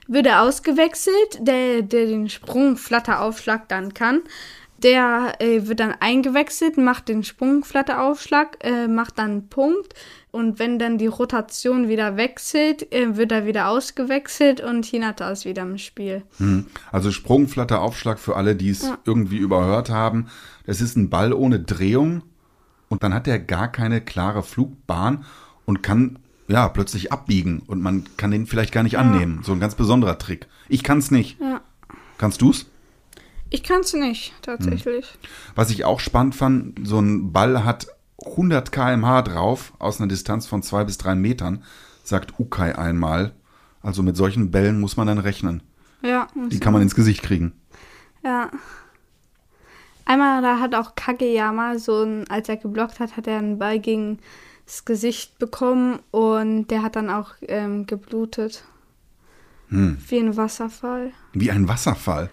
wird 0.08 0.26
er 0.26 0.42
ausgewechselt, 0.42 1.38
der, 1.38 1.80
der 1.80 2.04
den 2.04 2.28
Sprungflatteraufschlag 2.28 3.66
dann 3.70 3.94
kann. 3.94 4.20
Der 4.82 5.36
äh, 5.38 5.66
wird 5.66 5.80
dann 5.80 5.94
eingewechselt, 6.00 6.76
macht 6.76 7.08
den 7.08 7.24
Sprungflatteraufschlag, 7.24 8.58
äh, 8.60 8.88
macht 8.88 9.18
dann 9.18 9.30
einen 9.30 9.48
Punkt 9.48 9.94
und 10.30 10.58
wenn 10.58 10.78
dann 10.78 10.98
die 10.98 11.06
Rotation 11.06 11.88
wieder 11.88 12.16
wechselt, 12.16 12.92
äh, 12.92 13.16
wird 13.16 13.32
er 13.32 13.46
wieder 13.46 13.68
ausgewechselt 13.68 14.60
und 14.60 14.84
Hinata 14.84 15.30
ist 15.30 15.44
wieder 15.44 15.62
im 15.62 15.78
Spiel. 15.78 16.22
Hm. 16.38 16.66
Also 16.92 17.10
Sprungflatter 17.10 17.80
Aufschlag 17.80 18.18
für 18.18 18.36
alle, 18.36 18.54
die 18.54 18.70
es 18.70 18.82
ja. 18.82 18.98
irgendwie 19.04 19.38
überhört 19.38 19.90
haben. 19.90 20.26
Das 20.66 20.80
ist 20.80 20.96
ein 20.96 21.08
Ball 21.08 21.32
ohne 21.32 21.60
Drehung 21.60 22.22
und 22.88 23.02
dann 23.02 23.14
hat 23.14 23.26
er 23.26 23.38
gar 23.38 23.72
keine 23.72 24.00
klare 24.00 24.42
Flugbahn 24.42 25.24
und 25.64 25.82
kann 25.82 26.18
ja 26.46 26.68
plötzlich 26.68 27.10
abbiegen 27.10 27.62
und 27.66 27.80
man 27.80 28.04
kann 28.16 28.30
den 28.30 28.46
vielleicht 28.46 28.72
gar 28.72 28.82
nicht 28.82 28.92
ja. 28.92 29.00
annehmen. 29.00 29.40
So 29.44 29.52
ein 29.52 29.60
ganz 29.60 29.74
besonderer 29.74 30.18
Trick. 30.18 30.46
Ich 30.68 30.82
kann 30.82 30.98
es 30.98 31.10
nicht. 31.10 31.40
Ja. 31.40 31.62
Kannst 32.18 32.42
du's? 32.42 32.66
Ich 33.50 33.62
kann 33.62 33.80
es 33.80 33.94
nicht, 33.94 34.34
tatsächlich. 34.42 35.06
Hm. 35.06 35.28
Was 35.54 35.70
ich 35.70 35.86
auch 35.86 36.00
spannend 36.00 36.34
fand, 36.34 36.86
so 36.86 36.98
ein 36.98 37.32
Ball 37.32 37.64
hat 37.64 37.86
100 38.24 38.72
km/h 38.72 39.22
drauf, 39.22 39.72
aus 39.78 40.00
einer 40.00 40.08
Distanz 40.08 40.46
von 40.46 40.62
zwei 40.62 40.84
bis 40.84 40.98
drei 40.98 41.14
Metern, 41.14 41.62
sagt 42.02 42.38
Ukai 42.38 42.76
einmal. 42.76 43.34
Also 43.82 44.02
mit 44.02 44.16
solchen 44.16 44.50
Bällen 44.50 44.80
muss 44.80 44.96
man 44.96 45.06
dann 45.06 45.18
rechnen. 45.18 45.62
Ja. 46.02 46.26
Die 46.50 46.60
kann 46.60 46.72
man 46.72 46.82
ins 46.82 46.94
Gesicht 46.94 47.22
kriegen. 47.22 47.52
Ja. 48.24 48.50
Einmal, 50.04 50.42
da 50.42 50.58
hat 50.58 50.74
auch 50.74 50.94
Kageyama 50.94 51.78
so, 51.78 52.02
ein, 52.02 52.28
als 52.28 52.48
er 52.48 52.56
geblockt 52.56 52.98
hat, 52.98 53.16
hat 53.16 53.26
er 53.26 53.38
einen 53.38 53.58
Ball 53.58 53.78
gegen 53.78 54.18
das 54.64 54.84
Gesicht 54.84 55.38
bekommen 55.38 56.00
und 56.10 56.68
der 56.68 56.82
hat 56.82 56.96
dann 56.96 57.10
auch 57.10 57.34
ähm, 57.42 57.86
geblutet. 57.86 58.64
Hm. 59.68 59.98
Wie 60.08 60.18
ein 60.18 60.36
Wasserfall. 60.36 61.12
Wie 61.32 61.50
ein 61.50 61.68
Wasserfall? 61.68 62.30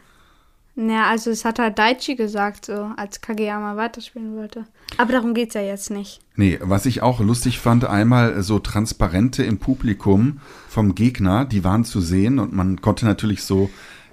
Naja, 0.78 1.08
also 1.08 1.32
es 1.32 1.46
hat 1.46 1.58
halt 1.58 1.80
Daichi 1.80 2.16
gesagt, 2.16 2.66
so 2.66 2.92
als 2.98 3.22
Kageyama 3.22 3.78
weiterspielen 3.78 4.36
wollte. 4.36 4.66
Aber 4.98 5.14
darum 5.14 5.34
geht 5.34 5.50
es 5.50 5.56
ja 5.56 5.62
jetzt 5.62 5.90
nicht. 5.90 6.20
Nee, 6.36 6.60
was 6.62 6.86
ich 6.86 7.02
auch 7.02 7.22
lustig 7.22 7.60
fand, 7.60 7.86
einmal 7.86 8.44
so 8.44 8.60
Transparente 8.60 9.44
im 9.44 9.58
Publikum 9.58 10.42
vom 10.68 10.94
Gegner, 10.94 11.46
die 11.46 11.64
waren 11.64 11.86
zu 11.86 12.02
sehen 12.02 12.40
und 12.40 12.54
man 12.54 12.82
konnte 12.82 13.06
natürlich 13.06 13.44
so 13.44 13.70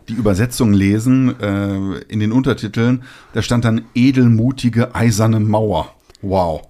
die 0.08 0.14
Übersetzung 0.14 0.72
lesen 0.72 1.38
äh, 1.40 1.98
in 2.08 2.20
den 2.20 2.30
Untertiteln. 2.30 3.02
Da 3.32 3.42
stand 3.42 3.64
dann 3.64 3.82
edelmutige 3.94 4.94
eiserne 4.94 5.40
Mauer. 5.40 5.94
Wow. 6.20 6.62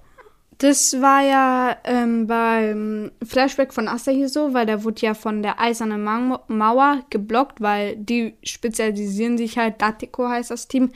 Das 0.57 1.01
war 1.01 1.21
ja 1.21 1.77
ähm, 1.83 2.27
beim 2.27 3.11
Flashback 3.25 3.73
von 3.73 3.87
Asahi 3.87 4.27
so, 4.27 4.53
weil 4.53 4.65
der 4.65 4.83
wurde 4.83 5.01
ja 5.01 5.13
von 5.13 5.41
der 5.41 5.59
Eisernen 5.59 6.03
Mauer 6.03 7.03
geblockt, 7.09 7.59
weil 7.59 7.95
die 7.97 8.35
spezialisieren 8.43 9.37
sich 9.37 9.57
halt, 9.57 9.81
Datiko 9.81 10.27
heißt 10.27 10.51
das 10.51 10.67
Team, 10.67 10.91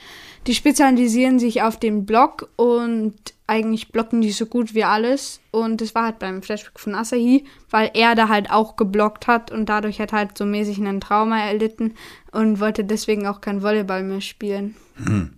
die 0.46 0.54
spezialisieren 0.54 1.40
sich 1.40 1.62
auf 1.62 1.78
den 1.78 2.06
Block 2.06 2.50
und 2.56 3.16
eigentlich 3.48 3.92
blocken 3.92 4.22
die 4.22 4.32
so 4.32 4.46
gut 4.46 4.74
wie 4.74 4.84
alles. 4.84 5.40
Und 5.52 5.82
das 5.82 5.96
war 5.96 6.04
halt 6.04 6.20
beim 6.20 6.44
Flashback 6.44 6.80
von 6.80 6.96
Asahi, 6.96 7.46
weil 7.70 7.92
er 7.94 8.14
da 8.14 8.28
halt 8.28 8.52
auch 8.52 8.76
geblockt 8.76 9.28
hat 9.28 9.52
und 9.52 9.68
dadurch 9.68 10.00
hat 10.00 10.14
halt 10.14 10.38
so 10.38 10.46
mäßig 10.46 10.78
einen 10.78 11.02
Trauma 11.02 11.40
erlitten 11.40 11.96
und 12.32 12.60
wollte 12.60 12.84
deswegen 12.84 13.26
auch 13.26 13.42
kein 13.42 13.64
Volleyball 13.64 14.04
mehr 14.04 14.22
spielen. 14.22 14.76
Hm. 15.04 15.34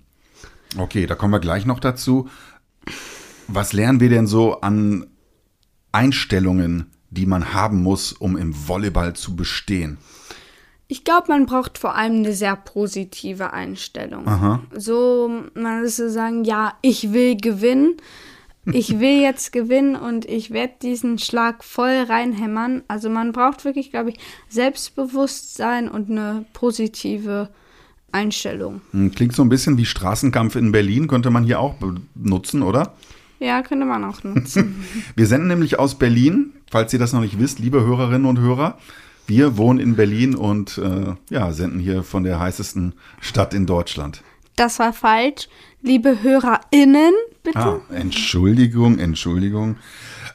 Okay, 0.77 1.05
da 1.05 1.15
kommen 1.15 1.33
wir 1.33 1.39
gleich 1.39 1.65
noch 1.65 1.79
dazu. 1.79 2.29
Was 3.51 3.73
lernen 3.73 3.99
wir 3.99 4.09
denn 4.09 4.27
so 4.27 4.61
an 4.61 5.07
Einstellungen, 5.91 6.91
die 7.09 7.25
man 7.25 7.53
haben 7.53 7.81
muss, 7.81 8.13
um 8.13 8.37
im 8.37 8.53
Volleyball 8.67 9.15
zu 9.15 9.35
bestehen? 9.35 9.97
Ich 10.87 11.03
glaube, 11.03 11.25
man 11.29 11.45
braucht 11.45 11.77
vor 11.77 11.95
allem 11.95 12.17
eine 12.17 12.33
sehr 12.33 12.55
positive 12.55 13.51
Einstellung. 13.53 14.27
Aha. 14.27 14.61
So, 14.71 15.31
man 15.55 15.81
müsste 15.81 16.09
sagen, 16.09 16.43
ja, 16.43 16.73
ich 16.81 17.13
will 17.13 17.35
gewinnen. 17.35 17.97
Ich 18.71 18.99
will 18.99 19.21
jetzt 19.21 19.51
gewinnen 19.51 19.95
und 19.95 20.25
ich 20.25 20.51
werde 20.51 20.73
diesen 20.83 21.17
Schlag 21.17 21.63
voll 21.63 22.05
reinhämmern. 22.07 22.83
Also 22.87 23.09
man 23.09 23.31
braucht 23.31 23.65
wirklich, 23.65 23.89
glaube 23.89 24.11
ich, 24.11 24.17
Selbstbewusstsein 24.47 25.89
und 25.89 26.11
eine 26.11 26.45
positive 26.53 27.49
Einstellung. 28.11 28.81
Hm, 28.91 29.11
klingt 29.15 29.33
so 29.33 29.41
ein 29.41 29.49
bisschen 29.49 29.77
wie 29.77 29.85
Straßenkampf 29.85 30.55
in 30.55 30.71
Berlin, 30.71 31.07
könnte 31.07 31.31
man 31.31 31.45
hier 31.45 31.59
auch 31.59 31.75
benutzen, 32.13 32.61
oder? 32.61 32.93
Ja, 33.39 33.61
könnte 33.61 33.85
man 33.85 34.03
auch 34.03 34.23
nutzen. 34.23 34.83
wir 35.15 35.27
senden 35.27 35.47
nämlich 35.47 35.79
aus 35.79 35.97
Berlin, 35.97 36.53
falls 36.69 36.93
ihr 36.93 36.99
das 36.99 37.13
noch 37.13 37.21
nicht 37.21 37.39
wisst, 37.39 37.59
liebe 37.59 37.81
Hörerinnen 37.81 38.25
und 38.25 38.39
Hörer. 38.39 38.77
Wir 39.27 39.57
wohnen 39.57 39.79
in 39.79 39.95
Berlin 39.95 40.35
und 40.35 40.77
äh, 40.79 41.13
ja, 41.29 41.51
senden 41.51 41.79
hier 41.79 42.03
von 42.03 42.23
der 42.23 42.39
heißesten 42.39 42.93
Stadt 43.21 43.53
in 43.53 43.65
Deutschland. 43.65 44.23
Das 44.55 44.79
war 44.79 44.91
falsch. 44.91 45.47
Liebe 45.81 46.21
HörerInnen, 46.21 47.13
bitte. 47.43 47.59
Ah, 47.59 47.79
Entschuldigung, 47.93 48.99
Entschuldigung. 48.99 49.77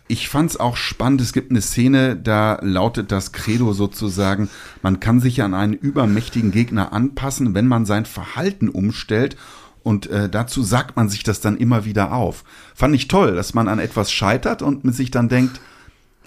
Ich 0.06 0.28
fand 0.28 0.50
es 0.50 0.60
auch 0.60 0.76
spannend. 0.76 1.20
Es 1.20 1.32
gibt 1.32 1.50
eine 1.50 1.60
Szene, 1.60 2.16
da 2.16 2.58
lautet 2.62 3.12
das 3.12 3.32
Credo 3.32 3.72
sozusagen, 3.72 4.48
man 4.80 5.00
kann 5.00 5.20
sich 5.20 5.42
an 5.42 5.52
einen 5.54 5.74
übermächtigen 5.74 6.52
Gegner 6.52 6.92
anpassen, 6.92 7.54
wenn 7.54 7.66
man 7.66 7.84
sein 7.84 8.06
Verhalten 8.06 8.68
umstellt 8.68 9.36
und 9.84 10.06
äh, 10.06 10.30
dazu 10.30 10.62
sagt 10.62 10.96
man 10.96 11.10
sich 11.10 11.22
das 11.22 11.40
dann 11.40 11.58
immer 11.58 11.84
wieder 11.84 12.12
auf. 12.12 12.42
Fand 12.74 12.94
ich 12.94 13.06
toll, 13.06 13.34
dass 13.36 13.52
man 13.52 13.68
an 13.68 13.78
etwas 13.78 14.10
scheitert 14.10 14.62
und 14.62 14.82
mit 14.82 14.94
sich 14.94 15.10
dann 15.10 15.28
denkt, 15.28 15.60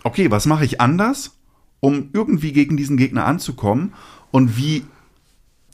okay, 0.03 0.29
was 0.29 0.45
mache 0.45 0.63
ich 0.63 0.79
anders, 0.79 1.31
um 1.79 2.11
irgendwie 2.13 2.53
gegen 2.53 2.77
diesen 2.77 2.97
Gegner 2.97 3.25
anzukommen? 3.25 3.95
Und 4.29 4.57
wie, 4.57 4.85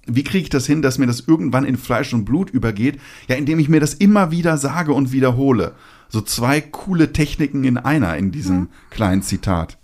wie 0.06 0.24
kriege 0.24 0.44
ich 0.44 0.50
das 0.50 0.66
hin, 0.66 0.82
dass 0.82 0.98
mir 0.98 1.08
das 1.08 1.28
irgendwann 1.28 1.66
in 1.66 1.76
Fleisch 1.76 2.14
und 2.14 2.24
Blut 2.24 2.50
übergeht? 2.50 3.02
Ja, 3.28 3.36
indem 3.36 3.60
ich 3.60 3.68
mir 3.68 3.82
das 3.82 3.94
immer 3.94 4.32
wieder 4.32 4.58
sage 4.58 4.94
und 4.94 5.12
wiederhole. 5.12 5.76
So 6.08 6.22
zwei 6.22 6.62
coole 6.62 7.12
Techniken 7.12 7.66
in 7.66 7.78
einer 7.78 8.16
in 8.16 8.32
diesem 8.32 8.56
mhm. 8.56 8.70
kleinen 8.92 9.24
Zitat. 9.24 9.78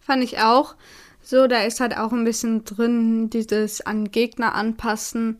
Fand 0.00 0.22
ich 0.22 0.38
auch. 0.38 0.76
So, 1.20 1.48
da 1.48 1.62
ist 1.64 1.80
halt 1.80 1.96
auch 1.96 2.12
ein 2.12 2.24
bisschen 2.24 2.64
drin, 2.64 3.28
dieses 3.28 3.80
an 3.80 4.12
Gegner 4.12 4.54
anpassen 4.54 5.38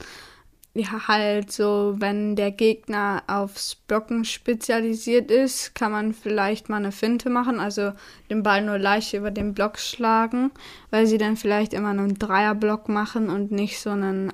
ja, 0.79 1.09
halt 1.09 1.51
so, 1.51 1.97
wenn 1.99 2.37
der 2.37 2.51
Gegner 2.51 3.23
aufs 3.27 3.75
Blocken 3.75 4.25
spezialisiert 4.25 5.31
ist, 5.31 5.75
kann 5.75 5.93
man 5.93 6.15
vielleicht 6.15 6.69
mal 6.69 6.77
eine 6.77 6.93
Finte 6.93 7.31
machen, 7.31 7.61
also 7.61 7.93
den 8.31 8.43
Ball 8.43 8.65
nur 8.65 8.79
leicht 8.79 9.15
über 9.15 9.31
den 9.31 9.55
Block 9.55 9.79
schlagen, 9.79 10.51
weil 10.91 11.07
sie 11.07 11.19
dann 11.19 11.37
vielleicht 11.37 11.75
immer 11.75 11.91
einen 11.91 12.19
Dreierblock 12.19 12.89
machen 12.89 13.29
und 13.31 13.51
nicht 13.51 13.81
so 13.81 13.91
einen 13.91 14.33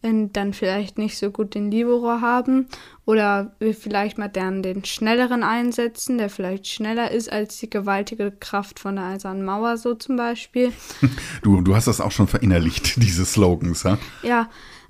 dann 0.00 0.54
vielleicht 0.54 0.96
nicht 0.96 1.18
so 1.18 1.30
gut 1.30 1.54
den 1.54 1.72
Libero 1.72 2.20
haben 2.20 2.68
oder 3.04 3.56
vielleicht 3.80 4.16
mal 4.16 4.28
dann 4.28 4.62
den 4.62 4.84
schnelleren 4.84 5.42
einsetzen, 5.42 6.18
der 6.18 6.30
vielleicht 6.30 6.68
schneller 6.68 7.10
ist 7.10 7.32
als 7.32 7.58
die 7.58 7.68
gewaltige 7.68 8.30
Kraft 8.30 8.78
von 8.78 8.94
der 8.94 9.06
Eisernen 9.06 9.44
Mauer 9.44 9.76
so 9.76 9.94
zum 9.94 10.16
Beispiel. 10.16 10.72
Du, 11.42 11.60
du 11.62 11.74
hast 11.74 11.88
das 11.88 12.00
auch 12.00 12.10
schon 12.10 12.28
verinnerlicht, 12.28 12.96
diese 13.02 13.24
Slogans, 13.24 13.82
ja? 13.82 13.98
Ja, 14.22 14.48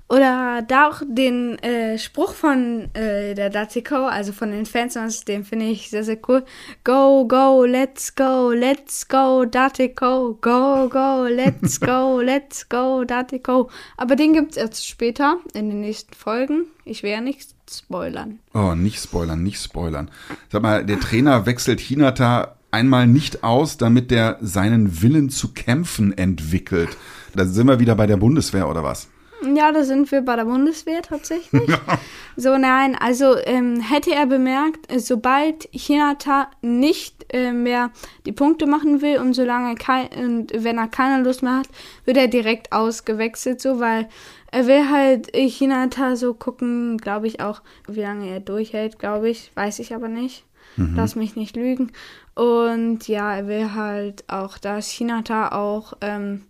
oder 0.09 0.63
da 0.67 0.89
auch 0.89 1.03
den 1.07 1.59
äh, 1.59 1.99
Spruch 1.99 2.33
von 2.33 2.89
äh, 2.95 3.35
der 3.35 3.51
Datiko, 3.51 4.07
also 4.07 4.33
von 4.33 4.49
den 4.49 4.65
Fans, 4.65 5.23
den 5.23 5.45
finde 5.45 5.67
ich 5.67 5.91
sehr, 5.91 6.03
sehr 6.03 6.17
cool. 6.27 6.43
Go, 6.83 7.27
go, 7.27 7.63
let's 7.63 8.15
go, 8.15 8.51
let's 8.51 9.07
go, 9.07 9.45
Datiko. 9.45 10.35
Go, 10.41 10.89
go, 10.89 11.27
let's 11.29 11.79
go, 11.79 12.21
let's 12.23 12.67
go, 12.67 13.03
Datiko. 13.03 13.69
Aber 13.97 14.15
den 14.15 14.33
gibt 14.33 14.51
es 14.51 14.57
erst 14.57 14.87
später, 14.87 15.37
in 15.53 15.69
den 15.69 15.81
nächsten 15.81 16.15
Folgen. 16.15 16.65
Ich 16.85 17.03
werde 17.03 17.23
nicht 17.23 17.49
spoilern. 17.69 18.39
Oh, 18.55 18.73
nicht 18.73 18.99
spoilern, 18.99 19.43
nicht 19.43 19.61
spoilern. 19.61 20.09
Sag 20.51 20.63
mal, 20.63 20.83
der 20.83 20.99
Trainer 20.99 21.45
wechselt 21.45 21.79
Hinata 21.79 22.55
einmal 22.71 23.05
nicht 23.05 23.43
aus, 23.43 23.77
damit 23.77 24.11
er 24.11 24.37
seinen 24.41 25.03
Willen 25.03 25.29
zu 25.29 25.53
kämpfen 25.53 26.17
entwickelt. 26.17 26.97
Da 27.35 27.45
sind 27.45 27.67
wir 27.67 27.79
wieder 27.79 27.93
bei 27.93 28.07
der 28.07 28.17
Bundeswehr 28.17 28.67
oder 28.67 28.83
was? 28.83 29.07
Ja, 29.55 29.71
da 29.71 29.83
sind 29.83 30.11
wir 30.11 30.21
bei 30.21 30.35
der 30.35 30.45
Bundeswehr 30.45 31.01
tatsächlich. 31.01 31.69
so, 32.35 32.57
nein, 32.57 32.95
also 32.95 33.35
ähm, 33.45 33.79
hätte 33.79 34.13
er 34.13 34.25
bemerkt, 34.25 34.91
äh, 34.91 34.99
sobald 34.99 35.69
Hinata 35.71 36.49
nicht 36.61 37.25
äh, 37.33 37.51
mehr 37.51 37.91
die 38.25 38.31
Punkte 38.31 38.65
machen 38.65 39.01
will 39.01 39.17
und 39.19 39.33
solange 39.33 39.75
kein, 39.75 40.07
und 40.09 40.51
wenn 40.53 40.77
er 40.77 40.87
keine 40.87 41.23
Lust 41.23 41.43
mehr 41.43 41.59
hat, 41.59 41.69
wird 42.05 42.17
er 42.17 42.27
direkt 42.27 42.71
ausgewechselt, 42.71 43.61
so, 43.61 43.79
weil 43.79 44.09
er 44.51 44.67
will 44.67 44.89
halt 44.89 45.35
Hinata 45.35 46.15
so 46.15 46.33
gucken, 46.33 46.97
glaube 46.97 47.27
ich 47.27 47.39
auch, 47.39 47.61
wie 47.87 48.01
lange 48.01 48.29
er 48.29 48.39
durchhält, 48.39 48.99
glaube 48.99 49.29
ich, 49.29 49.51
weiß 49.55 49.79
ich 49.79 49.93
aber 49.93 50.07
nicht. 50.07 50.43
Mhm. 50.75 50.95
Lass 50.95 51.15
mich 51.15 51.35
nicht 51.35 51.55
lügen. 51.55 51.91
Und 52.35 53.07
ja, 53.07 53.35
er 53.35 53.47
will 53.47 53.73
halt 53.73 54.23
auch, 54.27 54.57
dass 54.57 54.89
Hinata 54.89 55.51
auch 55.51 55.93
ähm, 56.01 56.43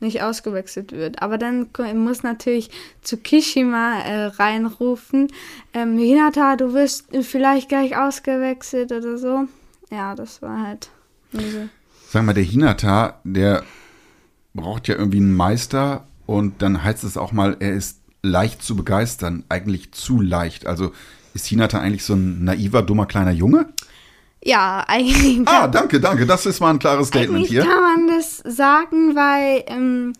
nicht 0.00 0.22
ausgewechselt 0.22 0.92
wird. 0.92 1.22
Aber 1.22 1.38
dann 1.38 1.68
muss 1.94 2.22
natürlich 2.22 2.70
Tsukishima 3.02 4.00
äh, 4.00 4.24
reinrufen, 4.26 5.28
ähm, 5.72 5.98
Hinata, 5.98 6.56
du 6.56 6.74
wirst 6.74 7.06
vielleicht 7.22 7.68
gleich 7.68 7.96
ausgewechselt 7.96 8.92
oder 8.92 9.18
so. 9.18 9.44
Ja, 9.90 10.14
das 10.14 10.42
war 10.42 10.62
halt. 10.62 10.90
Sag 12.08 12.24
mal, 12.24 12.34
der 12.34 12.44
Hinata, 12.44 13.20
der 13.24 13.64
braucht 14.54 14.88
ja 14.88 14.96
irgendwie 14.96 15.18
einen 15.18 15.34
Meister 15.34 16.06
und 16.26 16.62
dann 16.62 16.82
heißt 16.82 17.04
es 17.04 17.16
auch 17.16 17.32
mal, 17.32 17.56
er 17.60 17.74
ist 17.74 18.00
leicht 18.22 18.62
zu 18.62 18.76
begeistern, 18.76 19.44
eigentlich 19.48 19.92
zu 19.92 20.20
leicht. 20.20 20.66
Also 20.66 20.92
ist 21.34 21.46
Hinata 21.46 21.78
eigentlich 21.78 22.04
so 22.04 22.14
ein 22.14 22.44
naiver, 22.44 22.82
dummer 22.82 23.06
kleiner 23.06 23.30
Junge? 23.30 23.68
Ja, 24.46 24.84
eigentlich. 24.86 25.40
Ah, 25.46 25.66
danke, 25.66 25.98
danke. 25.98 26.24
Das 26.24 26.46
ist 26.46 26.60
mal 26.60 26.70
ein 26.70 26.78
klares 26.78 27.08
Statement 27.08 27.36
eigentlich 27.38 27.50
hier. 27.50 27.62
kann 27.62 27.82
man 27.82 28.06
das 28.06 28.38
sagen, 28.44 29.16
weil 29.16 29.64
ähm, 29.66 30.12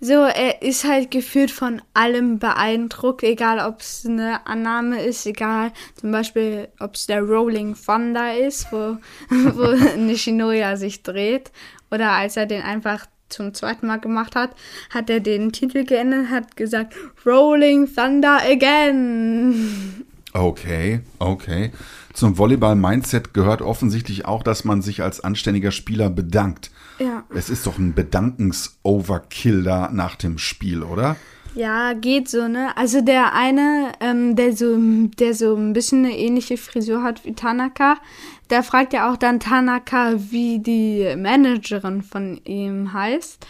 So, 0.00 0.12
er 0.22 0.62
ist 0.62 0.84
halt 0.84 1.10
gefühlt 1.10 1.50
von 1.50 1.82
allem 1.92 2.38
beeindruckt, 2.38 3.22
egal 3.22 3.58
ob 3.58 3.80
es 3.80 4.04
eine 4.06 4.46
Annahme 4.46 5.02
ist, 5.02 5.26
egal 5.26 5.72
zum 6.00 6.12
Beispiel, 6.12 6.68
ob 6.80 6.94
es 6.94 7.06
der 7.06 7.22
Rolling 7.22 7.74
Thunder 7.74 8.36
ist, 8.38 8.72
wo, 8.72 8.96
wo 9.28 9.96
Nishinoya 9.98 10.76
sich 10.76 11.02
dreht, 11.02 11.52
oder 11.90 12.12
als 12.12 12.36
er 12.36 12.46
den 12.46 12.62
einfach 12.62 13.06
zum 13.28 13.52
zweiten 13.52 13.86
Mal 13.86 13.98
gemacht 14.00 14.34
hat, 14.36 14.50
hat 14.90 15.10
er 15.10 15.20
den 15.20 15.52
Titel 15.52 15.84
geändert, 15.84 16.30
hat 16.30 16.56
gesagt 16.56 16.94
Rolling 17.26 17.86
Thunder 17.94 18.38
again. 18.50 20.04
Okay, 20.32 21.00
okay. 21.18 21.70
Zum 22.14 22.38
Volleyball-Mindset 22.38 23.34
gehört 23.34 23.60
offensichtlich 23.60 24.24
auch, 24.24 24.44
dass 24.44 24.64
man 24.64 24.82
sich 24.82 25.02
als 25.02 25.22
anständiger 25.22 25.72
Spieler 25.72 26.10
bedankt. 26.10 26.70
Ja. 27.00 27.24
Es 27.34 27.50
ist 27.50 27.66
doch 27.66 27.76
ein 27.76 27.92
Bedankens-Overkill 27.92 29.64
da 29.64 29.90
nach 29.92 30.14
dem 30.14 30.38
Spiel, 30.38 30.84
oder? 30.84 31.16
Ja, 31.56 31.92
geht 31.92 32.28
so, 32.28 32.46
ne? 32.46 32.76
Also 32.76 33.00
der 33.00 33.34
eine, 33.34 33.92
ähm, 34.00 34.36
der 34.36 34.56
so, 34.56 34.76
der 35.18 35.34
so 35.34 35.56
ein 35.56 35.72
bisschen 35.72 36.04
eine 36.04 36.16
ähnliche 36.16 36.56
Frisur 36.56 37.02
hat 37.02 37.24
wie 37.24 37.34
Tanaka, 37.34 37.96
der 38.48 38.62
fragt 38.62 38.92
ja 38.92 39.12
auch 39.12 39.16
dann 39.16 39.40
Tanaka, 39.40 40.14
wie 40.16 40.60
die 40.60 41.14
Managerin 41.16 42.02
von 42.02 42.40
ihm 42.44 42.92
heißt. 42.92 43.44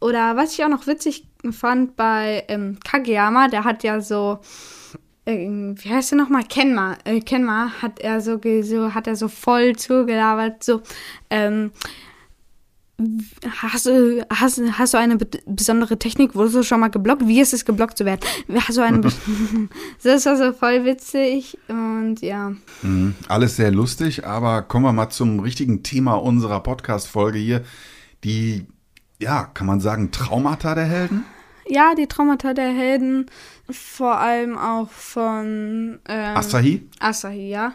Oder 0.00 0.36
was 0.36 0.54
ich 0.54 0.64
auch 0.64 0.68
noch 0.68 0.88
witzig 0.88 1.26
fand 1.52 1.94
bei 1.94 2.44
ähm, 2.48 2.78
Kageyama, 2.84 3.46
der 3.46 3.62
hat 3.62 3.84
ja 3.84 4.00
so, 4.00 4.40
wie 5.32 5.90
heißt 5.90 6.12
er 6.12 6.18
nochmal? 6.18 6.44
Kenma. 6.44 6.96
Äh, 7.04 7.20
Kenma 7.20 7.70
hat 7.82 8.00
er 8.00 8.20
so, 8.20 8.40
so, 8.62 8.94
hat 8.94 9.06
er 9.06 9.16
so 9.16 9.28
voll 9.28 9.76
zugelabert, 9.76 10.64
so, 10.64 10.82
ähm, 11.30 11.70
Hast 13.62 13.86
du, 13.86 14.26
hast, 14.28 14.60
hast 14.72 14.94
du 14.94 14.98
eine 14.98 15.16
besondere 15.46 16.00
Technik? 16.00 16.34
Wurdest 16.34 16.56
du 16.56 16.62
schon 16.64 16.80
mal 16.80 16.88
geblockt? 16.88 17.28
Wie 17.28 17.40
ist 17.40 17.54
es, 17.54 17.64
geblockt 17.64 17.96
zu 17.96 18.04
werden? 18.04 18.22
Hast 18.52 18.76
du 18.76 18.82
eine. 18.82 19.00
das 20.02 20.26
war 20.26 20.36
so 20.36 20.52
voll 20.52 20.84
witzig 20.84 21.56
und 21.68 22.16
ja. 22.22 22.54
Mhm. 22.82 23.14
Alles 23.28 23.54
sehr 23.54 23.70
lustig, 23.70 24.26
aber 24.26 24.62
kommen 24.62 24.84
wir 24.84 24.92
mal 24.92 25.10
zum 25.10 25.38
richtigen 25.38 25.84
Thema 25.84 26.14
unserer 26.14 26.60
Podcast-Folge 26.60 27.38
hier. 27.38 27.62
Die, 28.24 28.66
ja, 29.20 29.44
kann 29.44 29.68
man 29.68 29.78
sagen, 29.78 30.10
Traumata 30.10 30.74
der 30.74 30.86
Helden? 30.86 31.24
Ja, 31.68 31.94
die 31.94 32.06
Traumata 32.06 32.54
der 32.54 32.70
Helden. 32.70 33.26
Vor 33.70 34.18
allem 34.18 34.56
auch 34.56 34.88
von. 34.88 35.98
Ähm, 36.08 36.36
Asahi? 36.36 36.88
Asahi, 36.98 37.50
ja. 37.50 37.74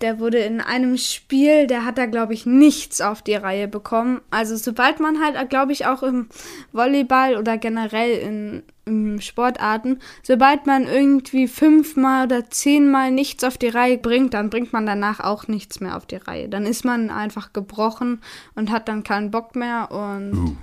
Der 0.00 0.20
wurde 0.20 0.38
in 0.38 0.60
einem 0.60 0.96
Spiel, 0.96 1.66
der 1.66 1.84
hat 1.84 1.98
da, 1.98 2.06
glaube 2.06 2.32
ich, 2.32 2.46
nichts 2.46 3.00
auf 3.00 3.20
die 3.20 3.34
Reihe 3.34 3.66
bekommen. 3.66 4.20
Also 4.30 4.56
sobald 4.56 5.00
man 5.00 5.20
halt, 5.20 5.50
glaube 5.50 5.72
ich, 5.72 5.86
auch 5.86 6.04
im 6.04 6.28
Volleyball 6.70 7.36
oder 7.36 7.58
generell 7.58 8.16
in, 8.18 8.62
in 8.84 9.20
Sportarten, 9.20 9.98
sobald 10.22 10.66
man 10.66 10.86
irgendwie 10.86 11.48
fünfmal 11.48 12.26
oder 12.26 12.48
zehnmal 12.48 13.10
nichts 13.10 13.42
auf 13.42 13.58
die 13.58 13.68
Reihe 13.68 13.98
bringt, 13.98 14.34
dann 14.34 14.50
bringt 14.50 14.72
man 14.72 14.86
danach 14.86 15.18
auch 15.18 15.48
nichts 15.48 15.80
mehr 15.80 15.96
auf 15.96 16.06
die 16.06 16.16
Reihe. 16.16 16.48
Dann 16.48 16.64
ist 16.64 16.84
man 16.84 17.10
einfach 17.10 17.52
gebrochen 17.52 18.20
und 18.54 18.70
hat 18.70 18.86
dann 18.88 19.02
keinen 19.02 19.32
Bock 19.32 19.56
mehr. 19.56 19.90
Und 19.90 20.32
uh. 20.32 20.56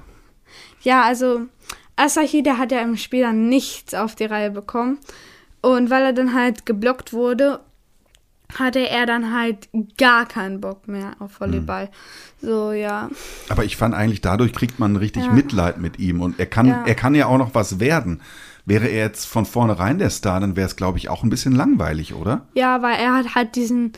ja, 0.81 1.01
also 1.01 1.41
Asahi, 1.95 2.43
der 2.43 2.57
hat 2.57 2.71
ja 2.71 2.81
im 2.81 2.97
Spiel 2.97 3.21
dann 3.21 3.49
nichts 3.49 3.93
auf 3.93 4.15
die 4.15 4.25
Reihe 4.25 4.51
bekommen. 4.51 4.99
Und 5.61 5.89
weil 5.89 6.03
er 6.03 6.13
dann 6.13 6.33
halt 6.33 6.65
geblockt 6.65 7.13
wurde 7.13 7.59
hatte 8.53 8.87
er 8.89 9.05
dann 9.05 9.33
halt 9.33 9.69
gar 9.97 10.25
keinen 10.25 10.61
Bock 10.61 10.87
mehr 10.87 11.15
auf 11.19 11.39
Volleyball. 11.39 11.89
Mhm. 12.41 12.47
So, 12.47 12.71
ja. 12.71 13.09
Aber 13.49 13.65
ich 13.65 13.77
fand 13.77 13.95
eigentlich, 13.95 14.21
dadurch 14.21 14.53
kriegt 14.53 14.79
man 14.79 14.95
richtig 14.95 15.25
ja. 15.25 15.31
Mitleid 15.31 15.77
mit 15.79 15.99
ihm 15.99 16.21
und 16.21 16.39
er 16.39 16.45
kann, 16.45 16.67
ja. 16.67 16.83
er 16.85 16.95
kann 16.95 17.15
ja 17.15 17.25
auch 17.27 17.37
noch 17.37 17.55
was 17.55 17.79
werden. 17.79 18.21
Wäre 18.65 18.87
er 18.87 19.05
jetzt 19.05 19.25
von 19.25 19.45
vornherein 19.45 19.99
der 19.99 20.09
Star, 20.09 20.39
dann 20.39 20.55
wäre 20.55 20.67
es, 20.67 20.75
glaube 20.75 20.97
ich, 20.97 21.09
auch 21.09 21.23
ein 21.23 21.29
bisschen 21.29 21.53
langweilig, 21.53 22.13
oder? 22.13 22.47
Ja, 22.55 22.81
weil 22.81 22.97
er 22.97 23.13
hat 23.13 23.35
halt 23.35 23.55
diesen 23.55 23.93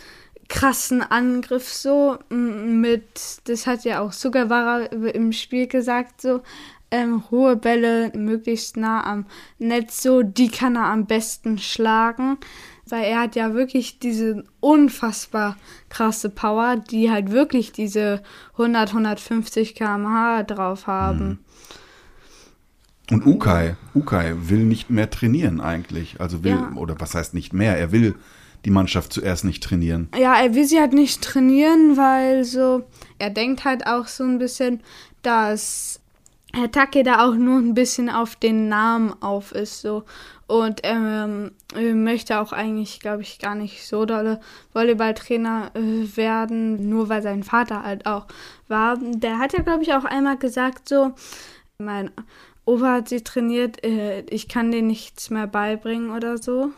krassen 0.50 1.02
Angriff 1.02 1.72
so 1.72 2.18
mit, 2.30 3.42
das 3.46 3.68
hat 3.68 3.84
ja 3.84 4.00
auch 4.00 4.14
Sugawara 4.14 4.84
im 4.86 5.32
Spiel 5.34 5.68
gesagt, 5.68 6.22
so, 6.22 6.42
ähm, 6.92 7.24
hohe 7.32 7.56
Bälle 7.56 8.12
möglichst 8.16 8.78
nah 8.78 9.04
am 9.04 9.26
Netz, 9.60 10.02
so, 10.02 10.24
die 10.24 10.50
kann 10.50 10.76
er 10.76 10.86
am 10.86 11.06
besten 11.06 11.58
schlagen 11.58 12.38
weil 12.92 13.06
er 13.06 13.22
hat 13.22 13.36
ja 13.36 13.54
wirklich 13.54 14.00
diese 14.00 14.44
unfassbar 14.60 15.58
krasse 15.90 16.30
Power, 16.30 16.78
die 16.78 17.12
halt 17.12 17.32
wirklich 17.32 17.72
diese 17.72 18.22
100, 18.54 18.90
150 18.90 19.76
km/h 19.76 20.44
drauf 20.44 20.88
haben. 20.88 21.28
Mhm. 21.28 21.38
Und 23.10 23.26
Ukai, 23.26 23.78
Ukai 23.96 24.34
will 24.38 24.66
nicht 24.66 24.90
mehr 24.90 25.10
trainieren 25.10 25.62
eigentlich. 25.62 26.20
Also 26.20 26.44
will, 26.44 26.52
ja. 26.52 26.72
oder 26.76 27.00
was 27.00 27.16
heißt 27.16 27.34
nicht 27.34 27.54
mehr? 27.54 27.78
Er 27.78 27.94
will 27.94 28.16
die 28.66 28.70
Mannschaft 28.70 29.14
zuerst 29.14 29.46
nicht 29.46 29.64
trainieren. 29.64 30.10
Ja, 30.18 30.36
er 30.36 30.54
will 30.56 30.66
sie 30.66 30.80
halt 30.80 30.92
nicht 30.92 31.22
trainieren, 31.22 31.96
weil 31.96 32.44
so, 32.44 32.84
er 33.18 33.30
denkt 33.30 33.64
halt 33.64 33.88
auch 33.88 34.08
so 34.08 34.26
ein 34.26 34.40
bisschen, 34.40 34.82
dass 35.22 36.02
Herr 36.58 36.72
Takeda 36.72 37.26
auch 37.26 37.36
nur 37.36 37.60
ein 37.60 37.76
bisschen 37.76 38.10
auf 38.10 38.36
den 38.36 38.68
Namen 38.68 39.14
auf 39.22 39.52
ist, 39.52 39.82
so. 39.82 40.04
Und 40.48 40.80
ähm, 40.84 41.52
möchte 41.76 42.40
auch 42.40 42.52
eigentlich, 42.52 43.00
glaube 43.00 43.22
ich, 43.22 43.38
gar 43.38 43.54
nicht 43.54 43.86
so 43.86 44.06
dolle 44.06 44.40
Volleyballtrainer 44.74 45.72
äh, 45.76 46.18
werden, 46.18 46.90
nur 46.90 47.10
weil 47.10 47.22
sein 47.22 47.44
Vater 47.44 47.84
halt 47.84 48.06
auch 48.06 48.28
war. 48.68 48.98
Der 48.98 49.40
hat 49.40 49.54
ja, 49.54 49.62
glaube 49.62 49.84
ich, 49.84 49.94
auch 49.94 50.06
einmal 50.06 50.38
gesagt, 50.38 50.90
so, 50.90 51.14
mein 51.78 52.10
Opa 52.66 52.94
hat 52.94 53.10
sie 53.10 53.22
trainiert, 53.22 53.84
äh, 53.86 54.22
ich 54.30 54.48
kann 54.48 54.72
dir 54.72 54.82
nichts 54.82 55.30
mehr 55.30 55.48
beibringen 55.48 56.10
oder 56.10 56.38
so. 56.38 56.72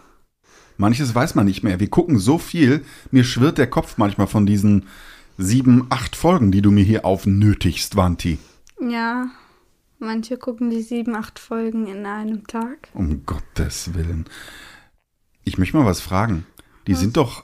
Manches 0.78 1.14
weiß 1.16 1.36
man 1.36 1.46
nicht 1.46 1.64
mehr. 1.64 1.80
Wir 1.80 1.90
gucken 1.90 2.20
so 2.20 2.38
viel, 2.38 2.84
mir 3.12 3.24
schwirrt 3.24 3.58
der 3.58 3.70
Kopf 3.70 3.98
manchmal 3.98 4.28
von 4.28 4.46
diesen 4.46 4.88
sieben, 5.38 5.88
acht 5.90 6.16
Folgen, 6.16 6.52
die 6.52 6.62
du 6.62 6.72
mir 6.72 6.84
hier 6.84 7.06
aufnötigst, 7.06 7.96
Wanti. 7.96 8.40
Ja, 8.82 9.30
Manche 10.00 10.38
gucken 10.38 10.70
die 10.70 10.82
sieben, 10.82 11.14
acht 11.16 11.40
Folgen 11.40 11.88
in 11.88 12.06
einem 12.06 12.48
Tag. 12.48 12.90
Um 12.94 13.26
Gottes 13.26 13.94
Willen. 13.94 14.26
Ich 15.44 15.58
möchte 15.58 15.78
mal 15.78 15.86
was 15.86 16.02
fragen. 16.02 16.46
Die 16.88 16.94
was? 16.94 17.00
sind 17.00 17.18
doch 17.18 17.44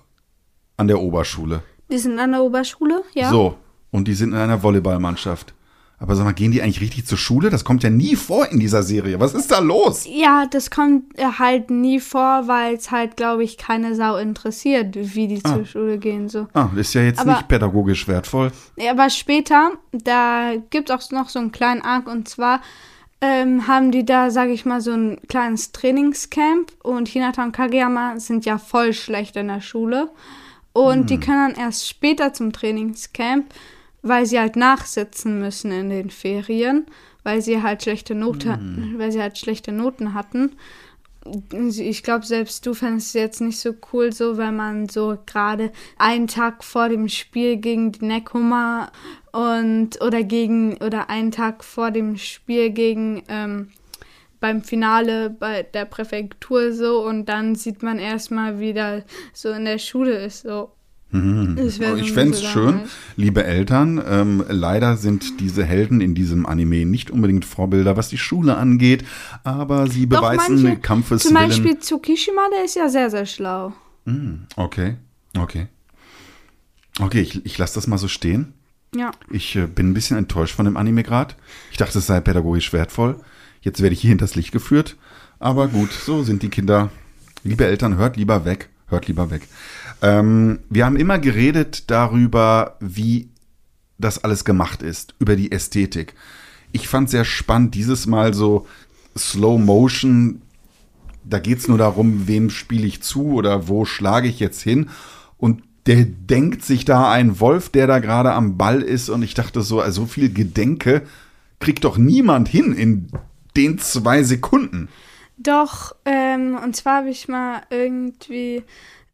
an 0.77 0.87
der 0.87 1.01
Oberschule. 1.01 1.63
Die 1.91 1.97
sind 1.97 2.19
an 2.19 2.31
der 2.31 2.41
Oberschule, 2.43 3.03
ja. 3.13 3.29
So, 3.29 3.57
und 3.91 4.07
die 4.07 4.13
sind 4.13 4.33
in 4.33 4.37
einer 4.37 4.63
Volleyballmannschaft. 4.63 5.54
Aber 5.97 6.15
sag 6.15 6.25
mal, 6.25 6.33
gehen 6.33 6.51
die 6.51 6.61
eigentlich 6.61 6.81
richtig 6.81 7.07
zur 7.07 7.17
Schule? 7.17 7.49
Das 7.49 7.63
kommt 7.63 7.83
ja 7.83 7.89
nie 7.89 8.15
vor 8.15 8.47
in 8.51 8.59
dieser 8.59 8.83
Serie. 8.83 9.19
Was 9.19 9.33
ist 9.33 9.51
da 9.51 9.59
los? 9.59 10.05
Ja, 10.05 10.45
das 10.45 10.69
kommt 10.69 11.05
halt 11.17 11.71
nie 11.71 12.01
vor, 12.01 12.47
weil 12.47 12.75
es 12.75 12.91
halt, 12.91 13.15
glaube 13.15 13.45
ich, 13.45 13.57
keine 13.57 13.95
Sau 13.95 14.17
interessiert, 14.17 14.95
wie 14.95 15.27
die 15.27 15.39
ah. 15.43 15.55
zur 15.55 15.65
Schule 15.65 15.97
gehen. 15.97 16.27
So. 16.27 16.47
Ah, 16.53 16.69
ist 16.75 16.93
ja 16.93 17.01
jetzt 17.01 17.19
aber, 17.19 17.33
nicht 17.33 17.47
pädagogisch 17.47 18.07
wertvoll. 18.07 18.51
Ja, 18.75 18.91
aber 18.91 19.09
später, 19.09 19.71
da 19.93 20.53
gibt 20.69 20.89
es 20.89 20.95
auch 20.95 21.11
noch 21.11 21.29
so 21.29 21.39
einen 21.39 21.53
kleinen 21.53 21.81
Arc 21.81 22.07
und 22.07 22.27
zwar 22.27 22.61
ähm, 23.21 23.67
haben 23.67 23.91
die 23.91 24.05
da, 24.05 24.31
sage 24.31 24.51
ich 24.51 24.65
mal, 24.65 24.81
so 24.81 24.91
ein 24.91 25.19
kleines 25.29 25.71
Trainingscamp 25.71 26.73
und 26.83 27.07
Hinata 27.07 27.43
und 27.43 27.53
Kageyama 27.53 28.19
sind 28.19 28.45
ja 28.45 28.57
voll 28.57 28.93
schlecht 28.93 29.37
in 29.37 29.47
der 29.47 29.61
Schule. 29.61 30.09
Und 30.73 30.99
hm. 30.99 31.05
die 31.05 31.19
können 31.19 31.53
dann 31.53 31.63
erst 31.63 31.87
später 31.87 32.33
zum 32.33 32.51
Trainingscamp 32.51 33.45
weil 34.05 34.27
sie 34.27 34.39
halt 34.39 34.55
nachsitzen 34.55 35.39
müssen 35.39 35.71
in 35.71 35.89
den 35.89 36.11
Ferien, 36.11 36.85
weil 37.23 37.41
sie 37.41 37.63
halt 37.63 37.81
schlechte 37.81 38.13
Noten, 38.13 38.93
mhm. 38.93 38.99
weil 38.99 39.11
sie 39.11 39.21
halt 39.21 39.37
schlechte 39.37 39.71
Noten 39.71 40.13
hatten. 40.13 40.51
Ich 41.59 42.03
glaube, 42.03 42.23
selbst 42.23 42.63
du 42.67 42.75
fändest 42.75 43.07
es 43.07 43.13
jetzt 43.13 43.41
nicht 43.41 43.59
so 43.59 43.73
cool, 43.91 44.13
so 44.13 44.37
wenn 44.37 44.55
man 44.55 44.89
so 44.89 45.17
gerade 45.25 45.71
einen 45.97 46.27
Tag 46.27 46.63
vor 46.63 46.87
dem 46.87 47.09
Spiel 47.09 47.57
gegen 47.57 47.91
die 47.93 48.05
Neckhummer 48.05 48.91
und 49.31 49.99
oder 50.03 50.21
gegen 50.21 50.77
oder 50.77 51.09
einen 51.09 51.31
Tag 51.31 51.63
vor 51.63 51.89
dem 51.89 52.15
Spiel 52.17 52.69
gegen 52.69 53.23
ähm, 53.27 53.69
beim 54.39 54.61
Finale 54.61 55.31
bei 55.31 55.63
der 55.63 55.85
Präfektur 55.85 56.73
so 56.73 57.03
und 57.03 57.25
dann 57.25 57.55
sieht 57.55 57.81
man 57.81 57.97
erstmal 57.97 58.59
wieder 58.59 59.03
so 59.33 59.49
in 59.49 59.65
der 59.65 59.79
Schule 59.79 60.23
ist 60.23 60.43
so 60.43 60.74
Mhm. 61.11 61.57
Ich, 61.57 61.79
ich 61.79 62.11
fände 62.11 62.33
es 62.33 62.43
schön, 62.43 62.81
liebe 63.15 63.43
Eltern. 63.43 64.03
Ähm, 64.05 64.43
leider 64.49 64.97
sind 64.97 65.39
diese 65.39 65.63
Helden 65.63 66.01
in 66.01 66.15
diesem 66.15 66.45
Anime 66.45 66.85
nicht 66.85 67.11
unbedingt 67.11 67.45
Vorbilder, 67.45 67.95
was 67.95 68.09
die 68.09 68.17
Schule 68.17 68.57
angeht, 68.57 69.05
aber 69.43 69.87
sie 69.87 70.07
Doch, 70.07 70.21
beweisen 70.21 70.63
manche, 70.63 70.79
Kampfeswillen. 70.79 71.35
Zum 71.35 71.47
Beispiel 71.47 71.79
Tsukishima, 71.79 72.41
der 72.53 72.65
ist 72.65 72.75
ja 72.75 72.89
sehr, 72.89 73.09
sehr 73.09 73.25
schlau. 73.25 73.73
Mhm. 74.05 74.47
Okay, 74.55 74.95
okay. 75.37 75.67
Okay, 76.99 77.21
ich, 77.21 77.45
ich 77.45 77.57
lasse 77.57 77.75
das 77.75 77.87
mal 77.87 77.97
so 77.97 78.07
stehen. 78.07 78.53
Ja. 78.95 79.11
Ich 79.29 79.55
äh, 79.55 79.67
bin 79.67 79.89
ein 79.89 79.93
bisschen 79.93 80.17
enttäuscht 80.17 80.55
von 80.55 80.65
dem 80.65 80.77
Anime 80.77 81.03
gerade. 81.03 81.35
Ich 81.71 81.77
dachte, 81.77 81.99
es 81.99 82.07
sei 82.07 82.19
pädagogisch 82.21 82.71
wertvoll. 82.73 83.19
Jetzt 83.61 83.81
werde 83.81 83.93
ich 83.93 84.01
hier 84.01 84.09
hinters 84.09 84.35
Licht 84.35 84.51
geführt. 84.51 84.95
Aber 85.39 85.67
gut, 85.67 85.91
so 85.91 86.23
sind 86.23 86.43
die 86.43 86.49
Kinder. 86.49 86.89
Liebe 87.43 87.65
Eltern, 87.65 87.97
hört 87.97 88.15
lieber 88.15 88.45
weg. 88.45 88.69
Hört 88.87 89.07
lieber 89.07 89.31
weg. 89.31 89.41
Ähm, 90.01 90.59
wir 90.69 90.85
haben 90.85 90.97
immer 90.97 91.19
geredet 91.19 91.89
darüber, 91.89 92.77
wie 92.79 93.29
das 93.97 94.23
alles 94.23 94.45
gemacht 94.45 94.81
ist, 94.81 95.15
über 95.19 95.35
die 95.35 95.51
Ästhetik. 95.51 96.13
ich 96.71 96.89
fand 96.89 97.09
sehr 97.09 97.23
spannend, 97.23 97.73
dieses 97.73 98.05
Mal 98.05 98.33
so 98.33 98.67
Slow 99.17 99.57
Motion. 99.57 100.41
Da 101.23 101.39
geht 101.39 101.59
es 101.59 101.67
nur 101.69 101.77
darum, 101.77 102.27
wem 102.27 102.49
spiele 102.49 102.85
ich 102.85 103.01
zu 103.01 103.33
oder 103.33 103.69
wo 103.69 103.85
schlage 103.85 104.27
ich 104.27 104.41
jetzt 104.41 104.61
hin. 104.61 104.89
Und 105.37 105.63
der 105.85 106.03
denkt 106.03 106.65
sich 106.65 106.83
da 106.83 107.11
ein 107.11 107.39
Wolf, 107.39 107.69
der 107.69 107.87
da 107.87 107.99
gerade 107.99 108.33
am 108.33 108.57
Ball 108.57 108.81
ist. 108.81 109.09
Und 109.09 109.23
ich 109.23 109.33
dachte 109.35 109.61
so, 109.61 109.79
also 109.79 110.01
so 110.01 110.07
viel 110.07 110.33
Gedenke 110.33 111.03
kriegt 111.59 111.85
doch 111.85 111.97
niemand 111.97 112.49
hin 112.49 112.73
in 112.73 113.07
den 113.55 113.79
zwei 113.79 114.23
Sekunden. 114.23 114.89
Doch, 115.37 115.95
ähm, 116.05 116.57
und 116.61 116.75
zwar 116.75 116.97
habe 116.97 117.09
ich 117.09 117.27
mal 117.27 117.61
irgendwie 117.69 118.63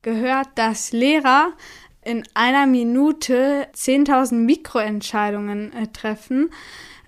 gehört, 0.01 0.47
dass 0.55 0.91
Lehrer 0.91 1.53
in 2.03 2.23
einer 2.33 2.65
Minute 2.65 3.67
10.000 3.75 4.33
Mikroentscheidungen 4.33 5.71
äh, 5.73 5.87
treffen. 5.87 6.49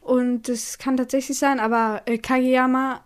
Und 0.01 0.49
das 0.49 0.77
kann 0.77 0.97
tatsächlich 0.97 1.37
sein, 1.37 1.59
aber 1.59 2.01
äh, 2.05 2.17
Kageyama, 2.17 3.01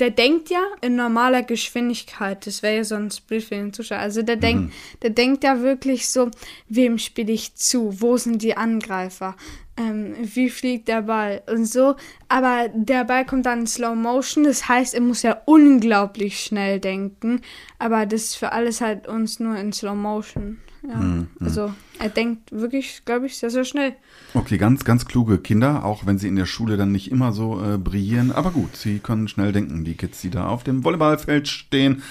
der 0.00 0.10
denkt 0.10 0.50
ja 0.50 0.62
in 0.80 0.96
normaler 0.96 1.42
Geschwindigkeit. 1.42 2.46
Das 2.46 2.62
wäre 2.62 2.76
ja 2.76 2.84
sonst 2.84 3.22
blöd 3.26 3.44
für 3.44 3.54
den 3.54 3.72
Zuschauer. 3.72 3.98
Also 3.98 4.22
der, 4.22 4.36
mhm. 4.36 4.40
denkt, 4.40 4.74
der 5.02 5.10
denkt 5.10 5.44
ja 5.44 5.60
wirklich 5.62 6.08
so, 6.08 6.30
wem 6.68 6.98
spiele 6.98 7.32
ich 7.32 7.54
zu? 7.54 8.00
Wo 8.00 8.16
sind 8.16 8.42
die 8.42 8.56
Angreifer? 8.56 9.36
Ähm, 9.76 10.14
wie 10.22 10.50
fliegt 10.50 10.88
der 10.88 11.02
Ball 11.02 11.42
und 11.50 11.66
so. 11.66 11.96
Aber 12.28 12.68
der 12.74 13.04
Ball 13.04 13.24
kommt 13.24 13.46
dann 13.46 13.60
in 13.60 13.66
Slow 13.66 13.94
Motion, 13.94 14.44
das 14.44 14.68
heißt, 14.68 14.94
er 14.94 15.00
muss 15.00 15.22
ja 15.22 15.38
unglaublich 15.46 16.40
schnell 16.40 16.80
denken. 16.80 17.40
Aber 17.78 18.06
das 18.06 18.22
ist 18.22 18.34
für 18.36 18.52
alles 18.52 18.80
halt 18.80 19.06
uns 19.08 19.40
nur 19.40 19.56
in 19.56 19.72
Slow 19.72 19.94
Motion. 19.94 20.58
Ja. 20.86 20.96
Mhm. 20.96 21.28
Also 21.40 21.72
er 21.98 22.08
denkt 22.08 22.50
wirklich, 22.50 23.04
glaube 23.04 23.26
ich, 23.26 23.38
sehr, 23.38 23.50
sehr 23.50 23.64
schnell. 23.64 23.94
Okay, 24.34 24.58
ganz, 24.58 24.84
ganz 24.84 25.06
kluge 25.06 25.38
Kinder, 25.38 25.84
auch 25.84 26.06
wenn 26.06 26.18
sie 26.18 26.28
in 26.28 26.36
der 26.36 26.46
Schule 26.46 26.76
dann 26.76 26.90
nicht 26.90 27.10
immer 27.10 27.32
so 27.32 27.62
äh, 27.62 27.78
brillieren. 27.78 28.32
Aber 28.32 28.50
gut, 28.50 28.76
sie 28.76 28.98
können 28.98 29.28
schnell 29.28 29.52
denken, 29.52 29.84
die 29.84 29.94
Kids, 29.94 30.20
die 30.20 30.30
da 30.30 30.48
auf 30.48 30.64
dem 30.64 30.84
Volleyballfeld 30.84 31.48
stehen. 31.48 32.02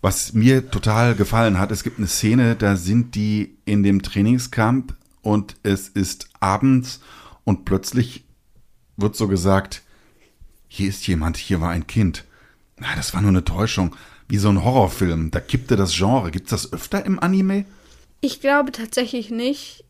Was 0.00 0.32
mir 0.32 0.70
total 0.70 1.14
gefallen 1.14 1.58
hat, 1.58 1.70
es 1.70 1.82
gibt 1.82 1.98
eine 1.98 2.06
Szene, 2.06 2.56
da 2.56 2.76
sind 2.76 3.14
die 3.14 3.56
in 3.64 3.82
dem 3.82 4.02
Trainingscamp 4.02 4.94
und 5.24 5.56
es 5.62 5.88
ist 5.88 6.28
abends 6.40 7.00
und 7.44 7.64
plötzlich 7.64 8.24
wird 8.96 9.16
so 9.16 9.26
gesagt, 9.26 9.82
hier 10.68 10.88
ist 10.88 11.06
jemand, 11.06 11.36
hier 11.36 11.60
war 11.60 11.70
ein 11.70 11.86
Kind. 11.86 12.24
Na, 12.78 12.94
das 12.96 13.14
war 13.14 13.22
nur 13.22 13.30
eine 13.30 13.44
Täuschung. 13.44 13.96
Wie 14.28 14.38
so 14.38 14.48
ein 14.48 14.64
Horrorfilm. 14.64 15.30
Da 15.30 15.40
kippte 15.40 15.76
das 15.76 15.94
Genre. 15.94 16.30
Gibt 16.30 16.46
es 16.46 16.62
das 16.62 16.72
öfter 16.72 17.04
im 17.04 17.18
Anime? 17.18 17.64
Ich 18.20 18.40
glaube 18.40 18.72
tatsächlich 18.72 19.30
nicht. 19.30 19.84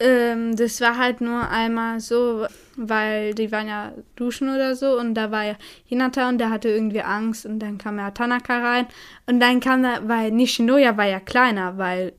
Ähm, 0.00 0.56
das 0.56 0.80
war 0.80 0.98
halt 0.98 1.20
nur 1.20 1.48
einmal 1.48 2.00
so, 2.00 2.46
weil 2.76 3.32
die 3.34 3.52
waren 3.52 3.68
ja 3.68 3.92
duschen 4.16 4.48
oder 4.48 4.74
so 4.74 4.98
und 4.98 5.14
da 5.14 5.30
war 5.30 5.44
ja 5.44 5.54
Hinata 5.84 6.28
und 6.28 6.38
der 6.38 6.50
hatte 6.50 6.68
irgendwie 6.68 7.02
Angst 7.02 7.46
und 7.46 7.60
dann 7.60 7.78
kam 7.78 7.98
ja 7.98 8.10
Tanaka 8.10 8.58
rein 8.58 8.86
und 9.26 9.38
dann 9.38 9.60
kam 9.60 9.84
da, 9.84 10.00
weil 10.08 10.32
Nishinoya 10.32 10.96
war 10.96 11.06
ja 11.06 11.20
kleiner, 11.20 11.78
weil 11.78 12.12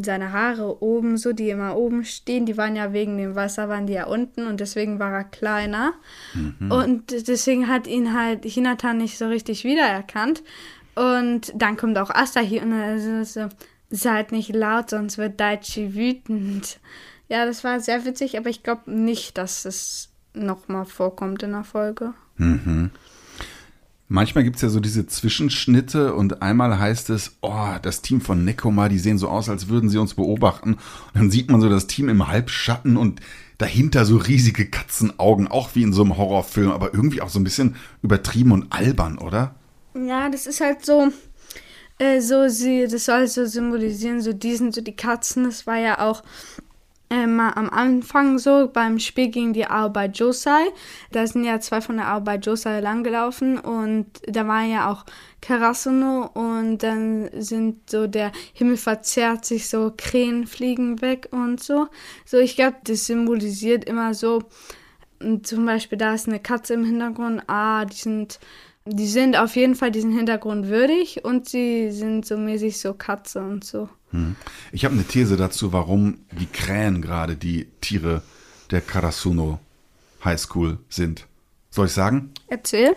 seine 0.00 0.32
Haare 0.32 0.82
oben 0.82 1.16
so, 1.16 1.32
die 1.32 1.50
immer 1.50 1.76
oben 1.76 2.04
stehen, 2.04 2.46
die 2.46 2.56
waren 2.56 2.74
ja 2.74 2.92
wegen 2.92 3.16
dem 3.16 3.36
Wasser, 3.36 3.68
waren 3.68 3.86
die 3.86 3.92
ja 3.92 4.06
unten 4.06 4.46
und 4.46 4.58
deswegen 4.58 4.98
war 4.98 5.12
er 5.12 5.24
kleiner. 5.24 5.94
Mhm. 6.34 6.72
Und 6.72 7.28
deswegen 7.28 7.68
hat 7.68 7.86
ihn 7.86 8.12
halt 8.12 8.44
Hinata 8.44 8.92
nicht 8.92 9.18
so 9.18 9.28
richtig 9.28 9.62
wiedererkannt. 9.62 10.42
Und 10.96 11.52
dann 11.54 11.76
kommt 11.76 11.96
auch 11.96 12.10
Asahi 12.10 12.60
und 12.60 12.70
dann 12.70 13.24
so, 13.24 13.48
seid 13.90 14.32
nicht 14.32 14.54
laut, 14.54 14.90
sonst 14.90 15.16
wird 15.16 15.38
Daichi 15.38 15.94
wütend. 15.94 16.80
Ja, 17.32 17.46
das 17.46 17.64
war 17.64 17.80
sehr 17.80 18.04
witzig, 18.04 18.36
aber 18.36 18.50
ich 18.50 18.62
glaube 18.62 18.90
nicht, 18.90 19.38
dass 19.38 19.64
es 19.64 20.10
nochmal 20.34 20.84
vorkommt 20.84 21.42
in 21.42 21.52
der 21.52 21.64
Folge. 21.64 22.12
Mhm. 22.36 22.90
Manchmal 24.06 24.44
gibt 24.44 24.56
es 24.56 24.62
ja 24.62 24.68
so 24.68 24.80
diese 24.80 25.06
Zwischenschnitte 25.06 26.14
und 26.14 26.42
einmal 26.42 26.78
heißt 26.78 27.08
es, 27.08 27.38
oh, 27.40 27.70
das 27.80 28.02
Team 28.02 28.20
von 28.20 28.44
Nekoma, 28.44 28.90
die 28.90 28.98
sehen 28.98 29.16
so 29.16 29.28
aus, 29.28 29.48
als 29.48 29.68
würden 29.68 29.88
sie 29.88 29.96
uns 29.96 30.12
beobachten. 30.12 30.74
Und 30.74 30.80
dann 31.14 31.30
sieht 31.30 31.50
man 31.50 31.62
so 31.62 31.70
das 31.70 31.86
Team 31.86 32.10
im 32.10 32.28
Halbschatten 32.28 32.98
und 32.98 33.20
dahinter 33.56 34.04
so 34.04 34.18
riesige 34.18 34.66
Katzenaugen, 34.66 35.48
auch 35.48 35.70
wie 35.74 35.84
in 35.84 35.94
so 35.94 36.02
einem 36.02 36.18
Horrorfilm, 36.18 36.70
aber 36.70 36.92
irgendwie 36.92 37.22
auch 37.22 37.30
so 37.30 37.40
ein 37.40 37.44
bisschen 37.44 37.76
übertrieben 38.02 38.52
und 38.52 38.70
albern, 38.74 39.16
oder? 39.16 39.54
Ja, 39.94 40.28
das 40.28 40.46
ist 40.46 40.60
halt 40.60 40.84
so, 40.84 41.10
äh, 41.96 42.20
so 42.20 42.48
sie, 42.48 42.86
das 42.88 43.06
soll 43.06 43.26
so 43.26 43.46
symbolisieren, 43.46 44.20
so 44.20 44.34
die 44.34 44.54
sind 44.54 44.74
so 44.74 44.82
die 44.82 44.96
Katzen, 44.96 45.44
das 45.44 45.66
war 45.66 45.78
ja 45.78 45.98
auch 45.98 46.22
äh, 47.12 47.26
mal 47.26 47.50
am 47.50 47.68
Anfang 47.68 48.38
so 48.38 48.70
beim 48.72 48.98
Spiel 48.98 49.28
gegen 49.28 49.52
die 49.52 49.66
Aobai 49.66 50.06
Josai. 50.06 50.64
Da 51.10 51.26
sind 51.26 51.44
ja 51.44 51.60
zwei 51.60 51.82
von 51.82 51.98
der 51.98 52.08
Aobai 52.08 52.36
Josai 52.36 52.80
langgelaufen 52.80 53.58
und 53.58 54.06
da 54.26 54.48
war 54.48 54.62
ja 54.62 54.90
auch 54.90 55.04
Karasuno 55.42 56.30
und 56.32 56.78
dann 56.78 57.28
sind 57.34 57.90
so 57.90 58.06
der 58.06 58.32
Himmel 58.54 58.78
verzerrt 58.78 59.44
sich 59.44 59.68
so, 59.68 59.92
Krähen 59.94 60.46
fliegen 60.46 61.02
weg 61.02 61.28
und 61.32 61.62
so. 61.62 61.88
So, 62.24 62.38
ich 62.38 62.56
glaube, 62.56 62.78
das 62.84 63.04
symbolisiert 63.04 63.84
immer 63.84 64.14
so, 64.14 64.44
zum 65.42 65.66
Beispiel 65.66 65.98
da 65.98 66.14
ist 66.14 66.28
eine 66.28 66.40
Katze 66.40 66.72
im 66.74 66.84
Hintergrund, 66.84 67.42
ah, 67.46 67.84
die 67.84 67.96
sind 67.96 68.40
die 68.84 69.06
sind 69.06 69.36
auf 69.36 69.54
jeden 69.56 69.74
Fall 69.74 69.90
diesen 69.90 70.12
Hintergrund 70.12 70.68
würdig 70.68 71.24
und 71.24 71.48
sie 71.48 71.90
sind 71.92 72.26
so 72.26 72.36
mäßig 72.36 72.80
so 72.80 72.94
Katze 72.94 73.40
und 73.40 73.64
so. 73.64 73.88
Hm. 74.10 74.36
Ich 74.72 74.84
habe 74.84 74.94
eine 74.94 75.04
These 75.04 75.36
dazu, 75.36 75.72
warum 75.72 76.18
die 76.32 76.46
Krähen 76.46 77.00
gerade 77.00 77.36
die 77.36 77.68
Tiere 77.80 78.22
der 78.70 78.80
Karasuno 78.80 79.60
High 80.24 80.40
School 80.40 80.78
sind. 80.88 81.26
Soll 81.70 81.86
ich 81.86 81.92
sagen? 81.92 82.30
Erzähl. 82.48 82.96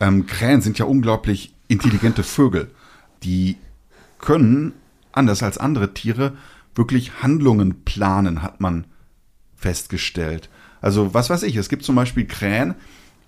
Ähm, 0.00 0.26
Krähen 0.26 0.60
sind 0.60 0.78
ja 0.78 0.84
unglaublich 0.84 1.54
intelligente 1.66 2.22
Vögel. 2.22 2.70
Die 3.22 3.56
können, 4.18 4.72
anders 5.12 5.42
als 5.42 5.58
andere 5.58 5.94
Tiere, 5.94 6.36
wirklich 6.74 7.22
Handlungen 7.22 7.84
planen, 7.84 8.42
hat 8.42 8.60
man 8.60 8.86
festgestellt. 9.56 10.48
Also, 10.80 11.12
was 11.12 11.28
weiß 11.28 11.42
ich, 11.42 11.56
es 11.56 11.68
gibt 11.68 11.84
zum 11.84 11.96
Beispiel 11.96 12.26
Krähen, 12.26 12.74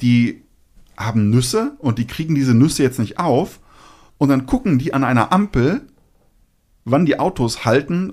die 0.00 0.42
haben 1.00 1.30
Nüsse 1.30 1.76
und 1.78 1.98
die 1.98 2.06
kriegen 2.06 2.34
diese 2.34 2.54
Nüsse 2.54 2.82
jetzt 2.82 2.98
nicht 2.98 3.18
auf. 3.18 3.60
Und 4.18 4.28
dann 4.28 4.46
gucken 4.46 4.78
die 4.78 4.92
an 4.92 5.02
einer 5.02 5.32
Ampel, 5.32 5.82
wann 6.84 7.06
die 7.06 7.18
Autos 7.18 7.64
halten. 7.64 8.12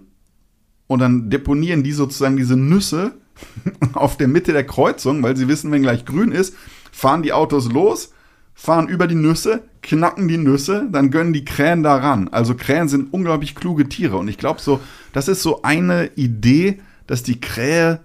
Und 0.87 0.99
dann 0.99 1.29
deponieren 1.29 1.83
die 1.83 1.91
sozusagen 1.91 2.37
diese 2.37 2.55
Nüsse 2.55 3.17
auf 3.93 4.17
der 4.17 4.29
Mitte 4.29 4.53
der 4.53 4.65
Kreuzung, 4.65 5.21
weil 5.21 5.35
sie 5.35 5.47
wissen, 5.47 5.71
wenn 5.71 5.81
gleich 5.81 6.05
grün 6.05 6.31
ist, 6.31 6.55
fahren 6.91 7.23
die 7.23 7.33
Autos 7.33 7.71
los, 7.71 8.13
fahren 8.53 8.87
über 8.87 9.05
die 9.07 9.15
Nüsse, 9.15 9.63
knacken 9.81 10.27
die 10.27 10.37
Nüsse, 10.37 10.87
dann 10.91 11.11
gönnen 11.11 11.33
die 11.33 11.45
Krähen 11.45 11.83
da 11.83 11.97
ran. 11.97 12.29
Also 12.29 12.55
Krähen 12.55 12.87
sind 12.87 13.13
unglaublich 13.13 13.53
kluge 13.53 13.89
Tiere. 13.89 14.17
Und 14.17 14.29
ich 14.29 14.37
glaube 14.37 14.61
so, 14.61 14.79
das 15.11 15.27
ist 15.27 15.43
so 15.43 15.61
eine 15.61 16.11
Idee, 16.15 16.79
dass 17.05 17.21
die 17.21 17.39
Krähe 17.39 17.99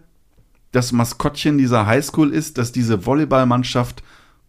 das 0.72 0.92
Maskottchen 0.92 1.56
dieser 1.58 1.86
Highschool 1.86 2.32
ist, 2.32 2.58
dass 2.58 2.72
diese 2.72 3.06
Volleyballmannschaft 3.06 4.02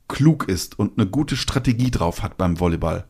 klug 0.07 0.47
ist 0.47 0.77
und 0.77 0.97
eine 0.97 1.07
gute 1.07 1.35
Strategie 1.35 1.91
drauf 1.91 2.21
hat 2.21 2.37
beim 2.37 2.59
Volleyball. 2.59 3.05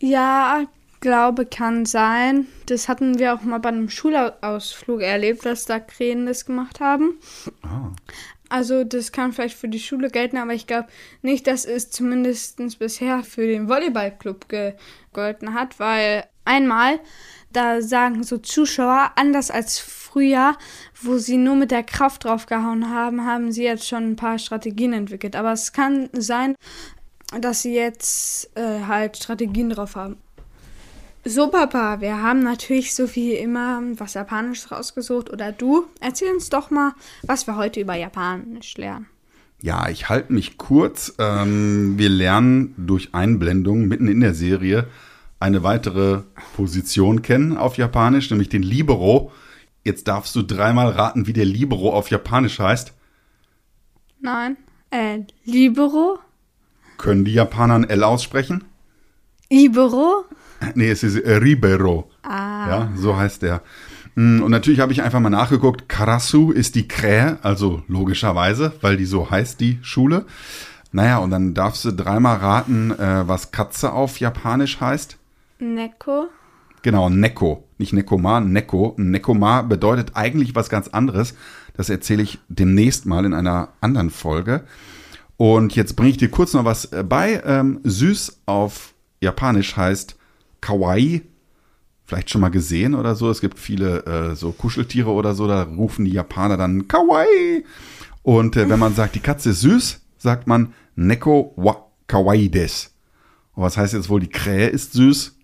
Ja, 0.00 0.66
glaube, 1.00 1.46
kann 1.46 1.86
sein. 1.86 2.46
Das 2.66 2.88
hatten 2.88 3.18
wir 3.18 3.34
auch 3.34 3.42
mal 3.42 3.58
bei 3.58 3.68
einem 3.68 3.88
Schulausflug 3.88 5.02
erlebt, 5.02 5.44
dass 5.44 5.64
da 5.64 5.78
Krähen 5.78 6.26
das 6.26 6.44
gemacht 6.46 6.80
haben. 6.80 7.18
Ah. 7.62 7.92
Also 8.48 8.84
das 8.84 9.12
kann 9.12 9.32
vielleicht 9.32 9.56
für 9.56 9.68
die 9.68 9.80
Schule 9.80 10.10
gelten, 10.10 10.36
aber 10.36 10.52
ich 10.54 10.66
glaube 10.66 10.88
nicht, 11.22 11.46
dass 11.46 11.64
es 11.64 11.90
zumindest 11.90 12.58
bisher 12.78 13.24
für 13.24 13.46
den 13.46 13.68
Volleyballclub 13.68 14.46
gegolten 14.48 15.54
hat, 15.54 15.80
weil 15.80 16.24
einmal, 16.46 17.00
da 17.52 17.80
sagen 17.82 18.22
so 18.22 18.38
Zuschauer, 18.38 19.12
anders 19.16 19.50
als 19.50 19.78
früher, 19.78 20.56
wo 21.02 21.18
sie 21.18 21.36
nur 21.36 21.56
mit 21.56 21.70
der 21.70 21.82
Kraft 21.82 22.24
draufgehauen 22.24 22.90
haben, 22.90 23.24
haben 23.24 23.52
sie 23.52 23.64
jetzt 23.64 23.86
schon 23.86 24.12
ein 24.12 24.16
paar 24.16 24.38
Strategien 24.38 24.92
entwickelt. 24.92 25.36
Aber 25.36 25.52
es 25.52 25.72
kann 25.72 26.08
sein, 26.12 26.54
dass 27.40 27.62
sie 27.62 27.74
jetzt 27.74 28.50
äh, 28.56 28.84
halt 28.86 29.16
Strategien 29.16 29.70
drauf 29.70 29.96
haben. 29.96 30.16
So, 31.24 31.48
Papa, 31.48 32.00
wir 32.00 32.22
haben 32.22 32.44
natürlich 32.44 32.94
so 32.94 33.12
wie 33.16 33.34
immer 33.34 33.82
was 33.96 34.14
Japanisches 34.14 34.70
rausgesucht. 34.70 35.30
Oder 35.32 35.50
du, 35.50 35.86
erzähl 36.00 36.32
uns 36.32 36.50
doch 36.50 36.70
mal, 36.70 36.92
was 37.22 37.48
wir 37.48 37.56
heute 37.56 37.80
über 37.80 37.96
Japanisch 37.96 38.76
lernen. 38.76 39.06
Ja, 39.60 39.88
ich 39.88 40.08
halte 40.08 40.32
mich 40.32 40.56
kurz. 40.56 41.14
Ähm, 41.18 41.98
wir 41.98 42.10
lernen 42.10 42.74
durch 42.76 43.12
Einblendung 43.12 43.88
mitten 43.88 44.06
in 44.06 44.20
der 44.20 44.34
Serie 44.34 44.86
eine 45.38 45.62
weitere 45.62 46.22
Position 46.56 47.22
kennen 47.22 47.56
auf 47.56 47.76
Japanisch, 47.76 48.30
nämlich 48.30 48.48
den 48.48 48.62
Libero. 48.62 49.32
Jetzt 49.84 50.08
darfst 50.08 50.34
du 50.34 50.42
dreimal 50.42 50.90
raten, 50.90 51.26
wie 51.26 51.32
der 51.32 51.44
Libero 51.44 51.92
auf 51.92 52.10
Japanisch 52.10 52.58
heißt. 52.58 52.92
Nein. 54.20 54.56
Äh, 54.90 55.20
Libero? 55.44 56.18
Können 56.96 57.24
die 57.24 57.34
Japaner 57.34 57.74
ein 57.74 57.84
L 57.88 58.02
aussprechen? 58.02 58.64
Libero? 59.50 60.24
Nee, 60.74 60.90
es 60.90 61.02
ist 61.02 61.16
Ribero. 61.24 62.10
Ah. 62.22 62.68
Ja, 62.68 62.92
so 62.96 63.16
heißt 63.16 63.42
der. 63.42 63.62
Mm, 64.14 64.40
Und 64.42 64.50
natürlich 64.50 64.80
habe 64.80 64.92
ich 64.92 65.02
einfach 65.02 65.20
mal 65.20 65.30
nachgeguckt. 65.30 65.88
Karasu 65.88 66.50
ist 66.50 66.74
die 66.74 66.88
Krähe, 66.88 67.38
also 67.42 67.82
logischerweise, 67.88 68.72
weil 68.80 68.96
die 68.96 69.04
so 69.04 69.30
heißt, 69.30 69.60
die 69.60 69.78
Schule. 69.82 70.24
Naja, 70.92 71.18
und 71.18 71.30
dann 71.30 71.52
darfst 71.52 71.84
du 71.84 71.92
dreimal 71.92 72.38
raten, 72.38 72.90
äh, 72.90 73.28
was 73.28 73.52
Katze 73.52 73.92
auf 73.92 74.18
Japanisch 74.18 74.80
heißt. 74.80 75.18
Neko. 75.58 76.28
Genau, 76.82 77.08
Neko. 77.08 77.64
Nicht 77.78 77.92
Nekoma, 77.92 78.40
Neko. 78.40 78.94
Nekoma 78.96 79.62
bedeutet 79.62 80.12
eigentlich 80.14 80.54
was 80.54 80.68
ganz 80.68 80.88
anderes. 80.88 81.34
Das 81.76 81.88
erzähle 81.90 82.22
ich 82.22 82.38
demnächst 82.48 83.06
mal 83.06 83.24
in 83.24 83.34
einer 83.34 83.70
anderen 83.80 84.10
Folge. 84.10 84.64
Und 85.36 85.76
jetzt 85.76 85.96
bringe 85.96 86.10
ich 86.10 86.16
dir 86.16 86.30
kurz 86.30 86.54
noch 86.54 86.64
was 86.64 86.86
äh, 86.92 87.02
bei. 87.02 87.42
Ähm, 87.44 87.80
süß 87.84 88.42
auf 88.46 88.94
Japanisch 89.20 89.76
heißt 89.76 90.16
Kawaii. 90.60 91.22
Vielleicht 92.04 92.30
schon 92.30 92.40
mal 92.40 92.50
gesehen 92.50 92.94
oder 92.94 93.14
so. 93.14 93.30
Es 93.30 93.40
gibt 93.40 93.58
viele 93.58 94.04
äh, 94.06 94.36
so 94.36 94.52
Kuscheltiere 94.52 95.10
oder 95.10 95.34
so. 95.34 95.46
Da 95.46 95.64
rufen 95.64 96.04
die 96.04 96.12
Japaner 96.12 96.56
dann 96.56 96.88
Kawaii. 96.88 97.64
Und 98.22 98.56
äh, 98.56 98.68
wenn 98.68 98.78
man 98.78 98.94
sagt, 98.96 99.14
die 99.14 99.20
Katze 99.20 99.50
ist 99.50 99.60
süß, 99.60 100.00
sagt 100.18 100.46
man 100.46 100.72
Neko 100.94 101.52
wa 101.56 101.86
Kawaii 102.06 102.48
des. 102.48 102.94
Und 103.54 103.64
was 103.64 103.76
heißt 103.76 103.94
jetzt 103.94 104.08
wohl, 104.08 104.20
die 104.20 104.30
Krähe 104.30 104.68
ist 104.68 104.92
süß? 104.92 105.36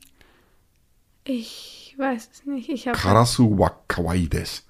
Ich 1.25 1.95
weiß 1.97 2.29
es 2.33 2.47
nicht. 2.47 2.69
Ich 2.69 2.89
habe. 2.89 2.99
Karasu 2.99 3.59
wa 3.59 3.73
kawaii 3.89 4.29
des. 4.29 4.65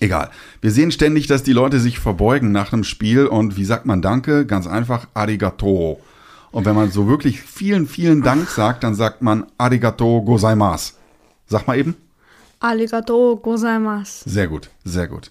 Egal. 0.00 0.30
Wir 0.60 0.72
sehen 0.72 0.90
ständig, 0.90 1.28
dass 1.28 1.44
die 1.44 1.52
Leute 1.52 1.78
sich 1.78 2.00
verbeugen 2.00 2.50
nach 2.50 2.72
einem 2.72 2.82
Spiel 2.82 3.26
und 3.26 3.56
wie 3.56 3.64
sagt 3.64 3.86
man 3.86 4.02
Danke? 4.02 4.46
Ganz 4.46 4.66
einfach 4.66 5.06
Arigato. 5.14 6.00
Und 6.50 6.66
wenn 6.66 6.74
man 6.74 6.90
so 6.90 7.06
wirklich 7.06 7.40
vielen, 7.40 7.86
vielen 7.86 8.22
Dank 8.22 8.48
sagt, 8.48 8.82
dann 8.82 8.94
sagt 8.94 9.22
man 9.22 9.46
Arigato 9.58 10.22
gozaimasu. 10.22 10.94
Sag 11.46 11.66
mal 11.66 11.78
eben. 11.78 11.94
Arigato 12.58 13.36
gozaimasu. 13.36 14.28
Sehr 14.28 14.48
gut, 14.48 14.70
sehr 14.84 15.06
gut. 15.06 15.30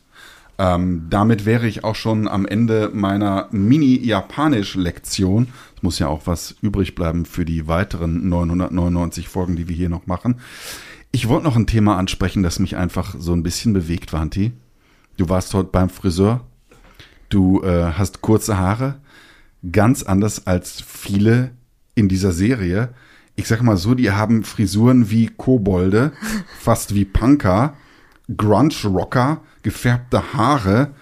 Ähm, 0.57 1.07
damit 1.09 1.45
wäre 1.45 1.67
ich 1.67 1.83
auch 1.83 1.95
schon 1.95 2.27
am 2.27 2.45
Ende 2.45 2.91
meiner 2.93 3.47
Mini-Japanisch-Lektion. 3.51 5.47
Es 5.75 5.83
muss 5.83 5.99
ja 5.99 6.07
auch 6.07 6.27
was 6.27 6.55
übrig 6.61 6.95
bleiben 6.95 7.25
für 7.25 7.45
die 7.45 7.67
weiteren 7.67 8.29
999 8.29 9.27
Folgen, 9.27 9.55
die 9.55 9.67
wir 9.67 9.75
hier 9.75 9.89
noch 9.89 10.07
machen. 10.07 10.39
Ich 11.11 11.27
wollte 11.27 11.45
noch 11.45 11.55
ein 11.55 11.67
Thema 11.67 11.97
ansprechen, 11.97 12.43
das 12.43 12.59
mich 12.59 12.77
einfach 12.77 13.15
so 13.17 13.33
ein 13.33 13.43
bisschen 13.43 13.73
bewegt, 13.73 14.13
Wanti. 14.13 14.53
Du 15.17 15.29
warst 15.29 15.53
heute 15.53 15.69
beim 15.71 15.89
Friseur. 15.89 16.41
Du 17.29 17.61
äh, 17.63 17.93
hast 17.93 18.21
kurze 18.21 18.57
Haare. 18.57 18.99
Ganz 19.71 20.03
anders 20.03 20.47
als 20.47 20.81
viele 20.81 21.51
in 21.95 22.07
dieser 22.07 22.31
Serie. 22.31 22.93
Ich 23.35 23.47
sag 23.47 23.61
mal 23.61 23.77
so, 23.77 23.93
die 23.93 24.11
haben 24.11 24.43
Frisuren 24.43 25.09
wie 25.09 25.27
Kobolde, 25.27 26.11
fast 26.59 26.95
wie 26.95 27.05
Punker, 27.05 27.75
Grunge-Rocker, 28.35 29.41
gefärbte 29.63 30.33
Haare. 30.33 30.93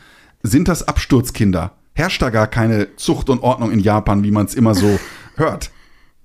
Sind 0.43 0.67
das 0.67 0.87
Absturzkinder? 0.87 1.73
Herrscht 1.93 2.21
da 2.21 2.29
gar 2.29 2.47
keine 2.47 2.95
Zucht 2.95 3.29
und 3.29 3.43
Ordnung 3.43 3.71
in 3.71 3.79
Japan, 3.79 4.23
wie 4.23 4.31
man 4.31 4.45
es 4.45 4.55
immer 4.55 4.75
so 4.75 4.99
hört? 5.35 5.71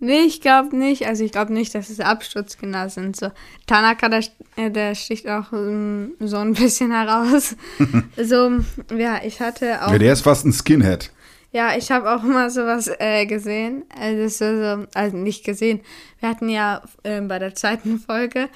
Nee, 0.00 0.20
ich 0.26 0.40
glaube 0.42 0.76
nicht. 0.76 1.06
Also 1.06 1.24
ich 1.24 1.32
glaube 1.32 1.52
nicht, 1.52 1.74
dass 1.74 1.88
es 1.88 1.98
Absturzkinder 1.98 2.90
sind. 2.90 3.16
So 3.16 3.30
Tanaka, 3.66 4.08
der, 4.10 4.22
äh, 4.56 4.70
der 4.70 4.94
sticht 4.94 5.26
auch 5.28 5.52
ähm, 5.52 6.12
so 6.20 6.36
ein 6.36 6.52
bisschen 6.52 6.90
heraus. 6.90 7.56
so, 8.22 8.50
ja, 8.94 9.20
ich 9.24 9.40
hatte 9.40 9.82
auch. 9.82 9.92
Ja, 9.92 9.98
der 9.98 10.12
ist 10.12 10.20
fast 10.20 10.44
ein 10.44 10.52
Skinhead. 10.52 11.10
Ja, 11.54 11.76
ich 11.76 11.92
habe 11.92 12.10
auch 12.10 12.22
mal 12.24 12.50
sowas 12.50 12.90
äh, 12.98 13.26
gesehen. 13.26 13.84
Also, 13.96 14.26
so, 14.26 14.56
so, 14.60 14.86
also 14.92 15.16
nicht 15.16 15.44
gesehen. 15.44 15.82
Wir 16.18 16.28
hatten 16.28 16.48
ja 16.48 16.82
äh, 17.04 17.20
bei 17.20 17.38
der 17.38 17.54
zweiten 17.54 17.98
Folge, 18.06 18.48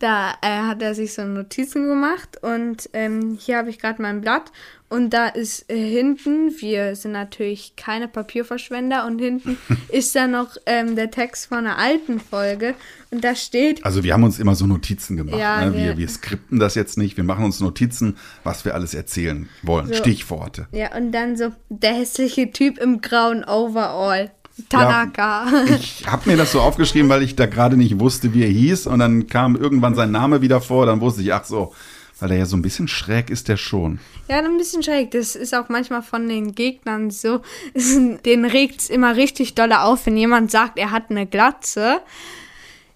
da 0.00 0.32
äh, 0.42 0.62
hat 0.62 0.82
er 0.82 0.96
sich 0.96 1.14
so 1.14 1.22
Notizen 1.22 1.86
gemacht 1.86 2.42
und 2.42 2.90
ähm, 2.94 3.38
hier 3.40 3.58
habe 3.58 3.70
ich 3.70 3.78
gerade 3.78 4.02
mein 4.02 4.20
Blatt 4.20 4.50
und 4.90 5.10
da 5.10 5.28
ist 5.28 5.70
äh, 5.70 5.76
hinten, 5.76 6.50
wir 6.60 6.96
sind 6.96 7.12
natürlich 7.12 7.74
keine 7.76 8.08
Papierverschwender 8.08 9.06
und 9.06 9.18
hinten 9.18 9.58
ist 9.90 10.14
da 10.16 10.26
noch 10.26 10.56
ähm, 10.66 10.96
der 10.96 11.10
Text 11.10 11.46
von 11.46 11.58
einer 11.58 11.78
alten 11.78 12.20
Folge 12.20 12.74
und 13.10 13.22
da 13.24 13.34
steht, 13.34 13.84
Also 13.84 14.02
wir 14.04 14.12
haben 14.14 14.24
uns 14.24 14.38
immer 14.38 14.54
so 14.54 14.66
Notizen 14.66 15.16
gemacht. 15.16 15.38
Ja, 15.38 15.64
ne? 15.64 15.74
wir, 15.74 15.82
wir- 15.84 15.96
wir 15.98 16.08
skripten 16.08 16.58
das 16.58 16.74
jetzt 16.74 16.96
nicht. 16.98 17.16
Wir 17.16 17.24
machen 17.24 17.44
uns 17.44 17.60
Notizen, 17.60 18.16
was 18.44 18.64
wir 18.64 18.74
alles 18.74 18.94
erzählen 18.94 19.48
wollen. 19.62 19.88
So. 19.88 19.94
Stichworte. 19.94 20.68
ja, 20.72 20.94
und 20.96 21.12
dann 21.12 21.36
so 21.36 21.52
der 21.68 21.94
hässliche 21.94 22.50
Typ 22.50 22.78
im 22.78 23.00
grauen 23.00 23.44
Overall. 23.44 24.30
Tanaka. 24.68 25.46
Ich 25.78 26.04
habe 26.06 26.30
mir 26.30 26.36
das 26.36 26.50
so 26.52 26.60
aufgeschrieben, 26.60 27.08
weil 27.08 27.22
ich 27.22 27.36
da 27.36 27.46
gerade 27.46 27.76
nicht 27.76 28.00
wusste, 28.00 28.34
wie 28.34 28.42
er 28.42 28.48
hieß. 28.50 28.86
Und 28.88 28.98
dann 28.98 29.26
kam 29.28 29.54
irgendwann 29.56 29.94
sein 29.94 30.10
Name 30.10 30.42
wieder 30.42 30.60
vor. 30.60 30.84
Dann 30.86 31.00
wusste 31.00 31.22
ich, 31.22 31.32
ach 31.32 31.44
so, 31.44 31.72
weil 32.20 32.32
er 32.32 32.38
ja 32.38 32.46
so 32.46 32.56
ein 32.56 32.62
bisschen 32.62 32.88
schräg 32.88 33.30
ist, 33.30 33.48
der 33.48 33.56
schon. 33.56 34.00
Ja, 34.28 34.38
ein 34.38 34.58
bisschen 34.58 34.82
schräg. 34.82 35.10
Das 35.12 35.36
ist 35.36 35.54
auch 35.54 35.68
manchmal 35.68 36.02
von 36.02 36.28
den 36.28 36.54
Gegnern 36.54 37.10
so. 37.10 37.42
Den 38.24 38.44
regt 38.44 38.80
es 38.80 38.90
immer 38.90 39.16
richtig 39.16 39.54
dolle 39.54 39.82
auf, 39.82 40.06
wenn 40.06 40.16
jemand 40.16 40.50
sagt, 40.50 40.78
er 40.78 40.90
hat 40.90 41.10
eine 41.10 41.26
Glatze. 41.26 42.00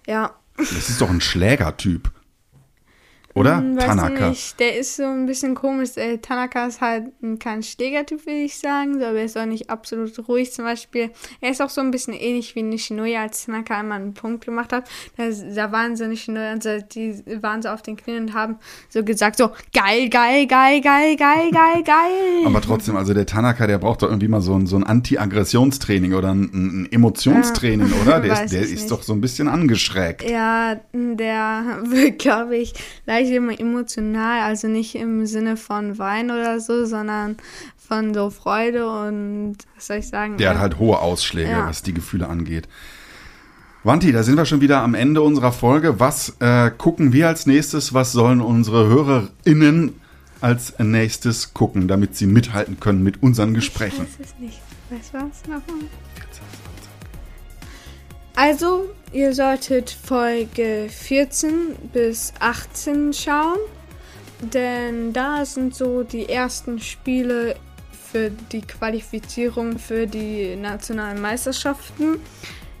Ja, 0.07 0.35
Das 0.57 0.89
ist 0.89 1.01
doch 1.01 1.09
ein 1.09 1.21
Schlägertyp. 1.21 2.11
Oder? 3.35 3.57
hm, 3.57 3.77
Tanaka. 3.79 4.29
nicht. 4.29 4.59
Der 4.59 4.77
ist 4.77 4.95
so 4.95 5.03
ein 5.03 5.25
bisschen 5.25 5.55
komisch. 5.55 5.97
Äh, 5.97 6.17
Tanaka 6.19 6.67
ist 6.67 6.81
halt 6.81 7.05
ein- 7.23 7.39
kein 7.39 7.63
Schlägertyp, 7.63 8.25
will 8.27 8.45
ich 8.45 8.57
sagen. 8.59 8.99
So, 8.99 9.05
aber 9.05 9.17
er 9.19 9.25
ist 9.25 9.37
auch 9.37 9.45
nicht 9.45 9.69
absolut 9.71 10.27
ruhig. 10.27 10.51
Zum 10.53 10.65
Beispiel, 10.65 11.09
er 11.41 11.49
ist 11.51 11.61
auch 11.61 11.69
so 11.71 11.81
ein 11.81 11.89
bisschen 11.89 12.13
ähnlich 12.13 12.55
wie 12.55 12.61
Nishinoya, 12.61 13.23
als 13.23 13.45
Tanaka 13.45 13.79
einmal 13.79 14.01
einen 14.01 14.13
Punkt 14.13 14.45
gemacht 14.45 14.71
hat. 14.71 14.87
Da, 15.17 15.23
da 15.55 15.71
waren 15.71 15.95
so 15.95 16.05
Nishinoya 16.05 16.53
und 16.53 16.61
so, 16.63 16.77
die 16.93 17.23
waren 17.41 17.61
so 17.63 17.69
auf 17.69 17.81
den 17.81 17.95
Knien 17.97 18.23
und 18.25 18.33
haben 18.35 18.57
so 18.89 19.03
gesagt, 19.03 19.37
so, 19.37 19.49
geil, 19.73 20.09
geil, 20.09 20.45
geil, 20.45 20.79
geil, 20.81 21.15
geil, 21.15 21.49
geil, 21.51 21.83
geil. 21.83 22.45
Aber 22.45 22.61
trotzdem, 22.61 22.95
also 22.95 23.13
der 23.15 23.25
Tanaka, 23.25 23.65
der 23.65 23.79
braucht 23.79 24.03
doch 24.03 24.09
irgendwie 24.09 24.27
mal 24.27 24.41
so 24.41 24.53
ein, 24.55 24.67
so 24.67 24.75
ein 24.75 24.83
Anti-Aggressionstraining 24.83 26.13
oder 26.13 26.33
ein, 26.33 26.51
ein 26.83 26.91
Emotionstraining, 26.91 27.87
Ja, 27.89 27.95
oder? 28.03 28.19
Der, 28.19 28.43
ist, 28.43 28.53
der 28.53 28.61
ist 28.61 28.71
nicht. 28.71 28.91
doch 28.91 29.01
so 29.01 29.13
ein 29.13 29.21
bisschen 29.21 29.47
angeschrägt. 29.47 30.29
Ja, 30.29 30.75
der 30.93 31.79
wird, 31.85 32.19
glaube 32.19 32.57
ich, 32.57 32.73
leicht 33.05 33.22
immer 33.31 33.59
emotional, 33.59 34.41
also 34.41 34.67
nicht 34.67 34.95
im 34.95 35.25
Sinne 35.25 35.57
von 35.57 35.97
Wein 35.99 36.31
oder 36.31 36.59
so, 36.59 36.85
sondern 36.85 37.37
von 37.77 38.13
so 38.13 38.29
Freude 38.29 38.87
und 38.87 39.57
was 39.75 39.87
soll 39.87 39.97
ich 39.97 40.07
sagen? 40.07 40.37
Der 40.37 40.49
hat 40.51 40.57
äh, 40.57 40.59
halt 40.59 40.79
hohe 40.79 40.99
Ausschläge, 40.99 41.51
Ja. 41.51 41.67
was 41.67 41.83
die 41.83 41.93
Gefühle 41.93 42.27
angeht. 42.27 42.67
Wanti, 43.83 44.13
da 44.13 44.23
sind 44.23 44.37
wir 44.37 44.45
schon 44.45 44.61
wieder 44.61 44.81
am 44.81 44.95
Ende 44.95 45.21
unserer 45.21 45.51
Folge. 45.51 45.99
Was 45.99 46.37
äh, 46.39 46.71
gucken 46.71 47.11
wir 47.11 47.27
als 47.27 47.45
nächstes? 47.45 47.93
Was 47.93 48.13
sollen 48.13 48.39
unsere 48.39 48.87
HörerInnen 48.87 49.99
als 50.39 50.79
nächstes 50.79 51.53
gucken, 51.53 51.87
damit 51.89 52.15
sie 52.15 52.25
mithalten 52.25 52.79
können 52.79 53.03
mit 53.03 53.21
unseren 53.21 53.53
Gesprächen? 53.53 54.07
Ich 54.09 54.19
weiß 54.19 54.27
es 54.33 54.39
nicht. 54.39 54.61
Weißt 54.89 55.13
du 55.13 55.17
was 55.17 55.41
nochmal? 55.43 55.83
Also, 58.45 58.89
ihr 59.13 59.33
solltet 59.33 59.89
Folge 59.89 60.89
14 60.89 61.77
bis 61.93 62.33
18 62.41 63.13
schauen, 63.13 63.57
denn 64.41 65.13
da 65.13 65.45
sind 65.45 65.73
so 65.73 66.03
die 66.03 66.27
ersten 66.27 66.81
Spiele 66.81 67.55
für 68.11 68.31
die 68.51 68.59
Qualifizierung 68.59 69.79
für 69.79 70.07
die 70.07 70.57
nationalen 70.57 71.21
Meisterschaften. 71.21 72.17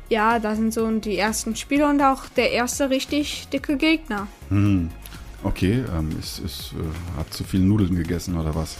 Ja, 0.09 0.37
da 0.37 0.53
sind 0.53 0.73
so 0.73 0.91
die 0.99 1.17
ersten 1.17 1.55
Spiele 1.55 1.87
und 1.87 2.01
auch 2.01 2.27
der 2.35 2.51
erste 2.51 2.89
richtig 2.89 3.47
dicke 3.47 3.77
Gegner. 3.77 4.27
Hm. 4.49 4.89
Okay, 5.45 5.85
ähm, 5.97 6.09
ist, 6.19 6.39
ist, 6.39 6.73
äh, 6.73 7.17
hat 7.17 7.33
zu 7.33 7.45
viel 7.45 7.61
Nudeln 7.61 7.95
gegessen 7.95 8.37
oder 8.37 8.53
was? 8.53 8.75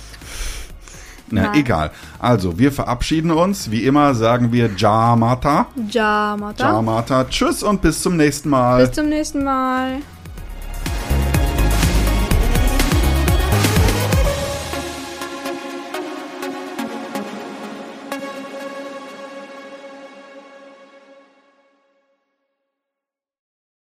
Na, 1.29 1.43
Nein. 1.43 1.59
egal. 1.59 1.91
Also, 2.19 2.59
wir 2.59 2.71
verabschieden 2.71 3.31
uns. 3.31 3.71
Wie 3.71 3.83
immer 3.83 4.13
sagen 4.13 4.51
wir 4.51 4.69
Jamata. 4.75 5.67
Jamata. 5.89 6.71
Jamata. 6.71 7.23
Tschüss 7.25 7.63
und 7.63 7.81
bis 7.81 8.01
zum 8.01 8.17
nächsten 8.17 8.49
Mal. 8.49 8.85
Bis 8.85 8.95
zum 8.95 9.09
nächsten 9.09 9.43
Mal. 9.43 9.99